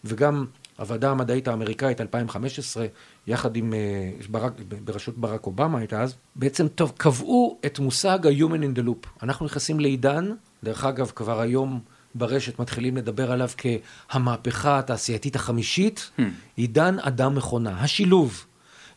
וגם 0.03 0.45
הוועדה 0.77 1.11
המדעית 1.11 1.47
האמריקאית 1.47 2.01
2015, 2.01 2.85
יחד 3.27 3.55
עם, 3.55 3.73
אה, 3.73 4.11
ברק, 4.29 4.53
בראשות 4.83 5.17
ברק 5.17 5.45
אובמה 5.45 5.79
הייתה 5.79 6.01
אז, 6.01 6.15
בעצם 6.35 6.67
טוב, 6.67 6.93
קבעו 6.97 7.59
את 7.65 7.79
מושג 7.79 8.27
ה-human 8.27 8.61
in 8.61 8.79
the 8.79 8.87
loop. 8.87 9.23
אנחנו 9.23 9.45
נכנסים 9.45 9.79
לעידן, 9.79 10.31
דרך 10.63 10.85
אגב, 10.85 11.11
כבר 11.15 11.39
היום 11.39 11.79
ברשת 12.15 12.59
מתחילים 12.59 12.97
לדבר 12.97 13.31
עליו 13.31 13.49
כהמהפכה 13.57 14.79
התעשייתית 14.79 15.35
החמישית, 15.35 16.11
hmm. 16.19 16.21
עידן 16.55 16.99
אדם 16.99 17.35
מכונה, 17.35 17.83
השילוב. 17.83 18.45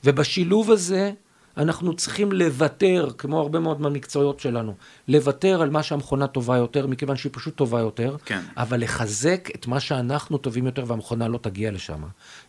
ובשילוב 0.04 0.70
הזה 0.70 1.12
אנחנו 1.58 1.96
צריכים 1.96 2.32
לוותר, 2.32 3.08
כמו 3.18 3.40
הרבה 3.40 3.58
מאוד 3.58 3.80
מהמקצועיות 3.80 4.40
שלנו, 4.40 4.74
לוותר 5.08 5.62
על 5.62 5.70
מה 5.70 5.82
שהמכונה 5.82 6.26
טובה 6.26 6.56
יותר, 6.56 6.86
מכיוון 6.86 7.16
שהיא 7.16 7.32
פשוט 7.34 7.56
טובה 7.56 7.80
יותר, 7.80 8.16
כן. 8.24 8.40
אבל 8.56 8.80
לחזק 8.80 9.48
את 9.54 9.66
מה 9.66 9.80
שאנחנו 9.80 10.38
טובים 10.38 10.66
יותר 10.66 10.84
והמכונה 10.86 11.28
לא 11.28 11.38
תגיע 11.38 11.70
לשם. 11.70 12.02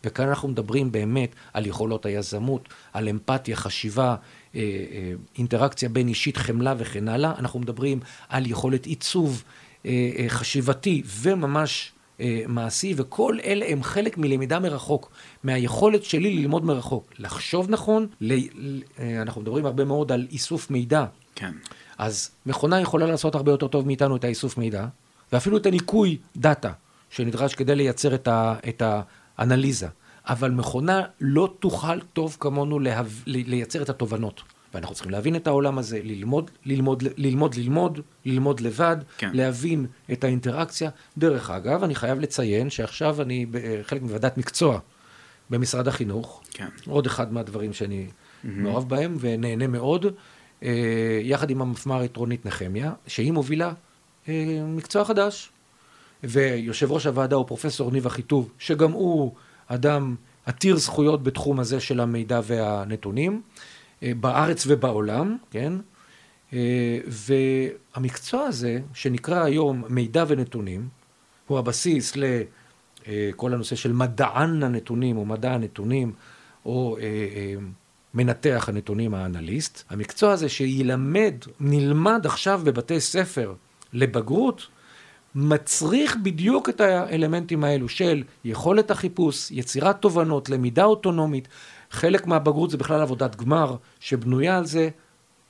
וכאן 0.04 0.28
אנחנו 0.28 0.48
מדברים 0.48 0.92
באמת 0.92 1.36
על 1.54 1.66
יכולות 1.66 2.06
היזמות, 2.06 2.70
על 2.94 3.10
אמפתיה, 3.10 3.56
חשיבה, 3.56 4.16
אה, 4.56 4.62
אה, 4.62 5.14
אינטראקציה 5.38 5.90
בין 5.90 6.08
אישית, 6.08 6.38
חמלה 6.38 6.74
וכן 6.78 7.08
הלאה. 7.08 7.34
אנחנו 7.38 7.60
מדברים 7.60 8.00
על 8.30 8.48
יכולת 8.48 8.86
עיצוב 8.86 9.44
אה, 9.86 10.26
חשיבתי 10.28 11.04
וממש 11.06 11.92
אה, 12.20 12.42
מעשי, 12.48 12.94
וכל 12.98 13.38
אלה 13.44 13.66
הם 13.70 13.84
חלק 13.84 14.18
מלמידה 14.18 14.60
מרחוק, 14.60 15.12
מהיכולת 15.44 16.04
שלי 16.04 16.34
ללמוד 16.36 16.66
מרחוק. 16.66 17.14
לחשוב 17.20 17.70
נכון, 17.70 18.08
ל... 18.22 18.34
אה, 19.00 19.22
אנחנו 19.22 19.42
מדברים 19.42 19.66
הרבה 19.66 19.86
מאוד 19.86 20.12
על 20.12 20.28
איסוף 20.32 20.72
מידע. 20.72 21.06
כן. 21.36 21.52
אז 21.98 22.32
מכונה 22.46 22.82
יכולה 22.82 23.06
לעשות 23.06 23.36
הרבה 23.36 23.52
יותר 23.52 23.68
טוב 23.68 23.88
מאיתנו 23.88 24.16
את 24.16 24.24
האיסוף 24.24 24.58
מידע, 24.58 24.86
ואפילו 25.34 25.58
את 25.58 25.66
הניקוי 25.66 26.18
דאטה 26.38 26.72
שנדרש 27.10 27.56
כדי 27.56 27.76
לייצר 27.76 28.16
את, 28.16 28.28
ה... 28.28 28.56
את 28.70 28.84
האנליזה. 29.38 29.88
אבל 30.26 30.52
מכונה 30.52 31.02
לא 31.22 31.54
תוכל 31.60 32.00
טוב 32.00 32.38
כמונו 32.40 32.80
להב... 32.80 33.24
לייצר 33.28 33.82
את 33.82 33.90
התובנות. 33.90 34.42
ואנחנו 34.74 34.96
צריכים 34.96 35.12
להבין 35.12 35.36
את 35.36 35.48
העולם 35.48 35.78
הזה, 35.78 36.00
ללמוד, 36.04 36.52
ללמוד, 36.66 37.04
ללמוד, 37.18 37.56
ללמוד, 37.56 38.00
ללמוד 38.26 38.60
לבד, 38.60 38.98
כן. 39.18 39.30
להבין 39.34 39.86
את 40.12 40.24
האינטראקציה. 40.24 40.90
דרך 41.18 41.50
אגב, 41.50 41.84
אני 41.84 41.96
חייב 41.96 42.20
לציין 42.20 42.70
שעכשיו 42.70 43.22
אני 43.22 43.46
חלק 43.84 44.02
מוועדת 44.02 44.38
מקצוע 44.38 44.80
במשרד 45.50 45.88
החינוך. 45.88 46.42
כן. 46.52 46.68
עוד 46.88 47.06
אחד 47.06 47.34
מהדברים 47.34 47.74
שאני 47.74 48.08
mm-hmm. 48.08 48.48
מעורב 48.48 48.90
בהם 48.90 49.18
ונהנה 49.20 49.68
מאוד, 49.68 50.06
אה, 50.64 51.20
יחד 51.24 51.50
עם 51.50 51.62
המפמ"רית 51.62 52.18
רונית 52.18 52.46
נחמיה, 52.46 52.94
שהיא 53.08 53.32
מובילה 53.32 53.74
אה, 54.30 54.64
מקצוע 54.68 55.06
חדש. 55.06 55.50
ויושב 56.24 56.92
ראש 56.92 57.06
הוועדה 57.06 57.36
הוא 57.36 57.48
פרופסור 57.48 57.92
ניב 57.92 58.06
אחיטוב, 58.06 58.52
שגם 58.60 58.92
הוא 58.92 59.34
אדם 59.68 60.16
עתיר 60.46 60.78
זכויות 60.78 61.24
בתחום 61.24 61.60
הזה 61.60 61.80
של 61.80 62.00
המידע 62.00 62.40
והנתונים. 62.44 63.42
אה, 64.04 64.12
בארץ 64.20 64.64
ובעולם, 64.68 65.38
כן? 65.52 65.74
אה, 66.54 67.00
והמקצוע 67.08 68.44
הזה, 68.44 68.80
שנקרא 68.94 69.44
היום 69.44 69.84
מידע 69.90 70.26
ונתונים, 70.28 70.88
הוא 71.48 71.60
הבסיס 71.60 72.14
לכל 72.16 73.54
הנושא 73.54 73.76
של 73.76 73.94
מדען 73.94 74.64
הנתונים, 74.64 75.18
או 75.18 75.26
מדע 75.26 75.54
הנתונים, 75.54 76.14
או 76.66 76.98
אה, 77.02 77.56
מנתח 78.14 78.66
הנתונים, 78.70 79.14
האנליסט. 79.14 79.84
המקצוע 79.90 80.32
הזה 80.32 80.50
שילמד, 80.50 81.34
נלמד 81.60 82.26
עכשיו 82.26 82.62
בבתי 82.64 83.00
ספר 83.00 83.54
לבגרות, 83.94 84.68
מצריך 85.36 86.18
בדיוק 86.24 86.70
את 86.70 86.82
האלמנטים 86.82 87.64
האלו 87.64 87.90
של 87.90 88.24
יכולת 88.46 88.92
החיפוש, 88.92 89.52
יצירת 89.52 90.02
תובנות, 90.02 90.50
למידה 90.50 90.84
אוטונומית, 90.84 91.48
חלק 91.92 92.28
מהבגרות 92.28 92.70
זה 92.70 92.78
בכלל 92.78 93.02
עבודת 93.02 93.36
גמר 93.36 93.76
שבנויה 94.00 94.58
על 94.58 94.66
זה. 94.66 94.90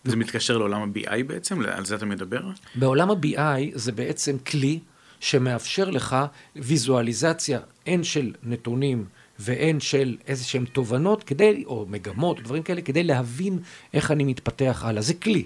זה 0.04 0.16
מתקשר 0.16 0.58
לעולם 0.58 0.82
ה-BI 0.82 1.24
בעצם? 1.28 1.62
על 1.62 1.86
זה 1.86 1.96
אתה 1.96 2.06
מדבר? 2.06 2.42
בעולם 2.76 3.12
ה-BI 3.12 3.72
זה 3.74 3.92
בעצם 3.92 4.38
כלי 4.38 4.80
שמאפשר 5.20 5.90
לך 5.90 6.16
ויזואליזציה 6.56 7.60
הן 7.88 8.04
של 8.04 8.34
נתונים 8.44 9.06
והן 9.40 9.80
של 9.80 10.18
איזה 10.28 10.44
שהן 10.44 10.66
תובנות 10.66 11.24
כדי, 11.24 11.64
או 11.66 11.86
מגמות, 11.90 12.42
דברים 12.42 12.64
כאלה, 12.64 12.82
כדי 12.82 13.04
להבין 13.04 13.60
איך 13.94 14.12
אני 14.12 14.24
מתפתח 14.24 14.82
הלאה. 14.86 15.02
זה 15.02 15.14
כלי. 15.14 15.46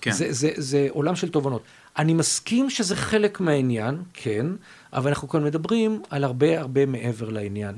כן. 0.00 0.10
זה, 0.10 0.32
זה, 0.32 0.50
זה 0.56 0.86
עולם 0.90 1.16
של 1.16 1.28
תובנות. 1.28 1.62
אני 1.98 2.14
מסכים 2.14 2.70
שזה 2.70 2.96
חלק 2.96 3.40
מהעניין, 3.40 4.02
כן, 4.12 4.46
אבל 4.92 5.08
אנחנו 5.08 5.28
כאן 5.28 5.44
מדברים 5.44 6.02
על 6.10 6.24
הרבה 6.24 6.60
הרבה 6.60 6.86
מעבר 6.86 7.28
לעניין, 7.28 7.74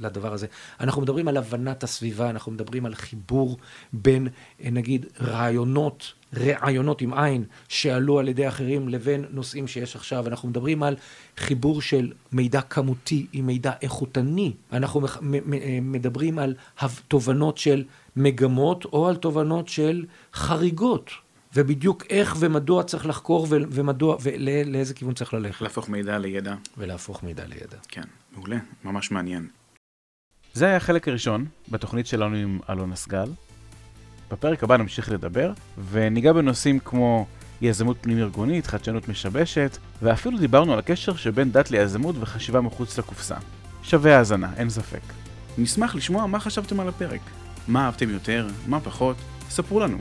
לדבר 0.00 0.32
הזה. 0.32 0.46
אנחנו 0.80 1.02
מדברים 1.02 1.28
על 1.28 1.36
הבנת 1.36 1.82
הסביבה, 1.82 2.30
אנחנו 2.30 2.52
מדברים 2.52 2.86
על 2.86 2.94
חיבור 2.94 3.56
בין, 3.92 4.28
נגיד, 4.60 5.06
רעיונות 5.20 6.12
רעיונות 6.36 7.00
עם 7.00 7.14
עין 7.14 7.44
שעלו 7.68 8.18
על 8.18 8.28
ידי 8.28 8.48
אחרים 8.48 8.88
לבין 8.88 9.24
נושאים 9.30 9.66
שיש 9.66 9.96
עכשיו. 9.96 10.26
אנחנו 10.28 10.48
מדברים 10.48 10.82
על 10.82 10.96
חיבור 11.36 11.82
של 11.82 12.12
מידע 12.32 12.60
כמותי 12.60 13.26
עם 13.32 13.46
מידע 13.46 13.72
איכותני. 13.82 14.52
אנחנו 14.72 15.02
מדברים 15.82 16.38
על 16.38 16.54
תובנות 17.08 17.58
של 17.58 17.84
מגמות 18.16 18.84
או 18.84 19.08
על 19.08 19.16
תובנות 19.16 19.68
של 19.68 20.04
חריגות. 20.34 21.10
ובדיוק 21.54 22.04
איך 22.10 22.36
ומדוע 22.38 22.82
צריך 22.82 23.06
לחקור 23.06 23.46
ומדוע 23.50 24.16
ולאיזה 24.22 24.94
כיוון 24.94 25.14
צריך 25.14 25.34
ללכת. 25.34 25.60
להפוך 25.60 25.88
מידע 25.88 26.18
לידע. 26.18 26.54
ולהפוך 26.78 27.22
מידע 27.22 27.46
לידע. 27.46 27.76
כן, 27.88 28.02
מעולה, 28.36 28.56
ממש 28.84 29.10
מעניין. 29.10 29.48
זה 30.54 30.66
היה 30.66 30.76
החלק 30.76 31.08
הראשון 31.08 31.46
בתוכנית 31.68 32.06
שלנו 32.06 32.36
עם 32.36 32.58
אלון 32.70 32.92
אסגל. 32.92 33.30
בפרק 34.30 34.64
הבא 34.64 34.76
נמשיך 34.76 35.12
לדבר, 35.12 35.52
וניגע 35.90 36.32
בנושאים 36.32 36.78
כמו 36.78 37.26
יזמות 37.60 37.96
פנים-ארגונית, 38.00 38.66
חדשנות 38.66 39.08
משבשת, 39.08 39.78
ואפילו 40.02 40.38
דיברנו 40.38 40.72
על 40.72 40.78
הקשר 40.78 41.16
שבין 41.16 41.52
דת 41.52 41.70
ליזמות 41.70 42.16
וחשיבה 42.20 42.60
מחוץ 42.60 42.98
לקופסה. 42.98 43.36
שווה 43.82 44.18
האזנה, 44.18 44.52
אין 44.56 44.70
ספק. 44.70 45.00
נשמח 45.58 45.94
לשמוע 45.94 46.26
מה 46.26 46.40
חשבתם 46.40 46.80
על 46.80 46.88
הפרק. 46.88 47.20
מה 47.68 47.86
אהבתם 47.86 48.10
יותר, 48.10 48.48
מה 48.66 48.80
פחות, 48.80 49.16
ספרו 49.50 49.80
לנו. 49.80 49.98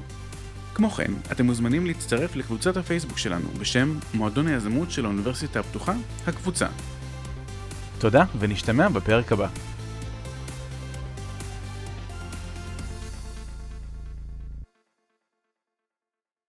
כמו 0.78 0.90
כן, 0.90 1.12
אתם 1.32 1.46
מוזמנים 1.46 1.86
להצטרף 1.86 2.36
לקבוצת 2.36 2.78
הפייסבוק 2.78 3.18
שלנו 3.18 3.48
בשם 3.60 4.00
מועדון 4.13 4.48
היזמות 4.48 4.92
של 4.92 5.06
האוניברסיטה 5.06 5.60
הפתוחה, 5.60 5.94
הקבוצה. 6.28 6.68
תודה, 8.00 8.24
ונשתמע 8.40 8.90
בפרק 8.90 9.32
הבא. 9.32 9.48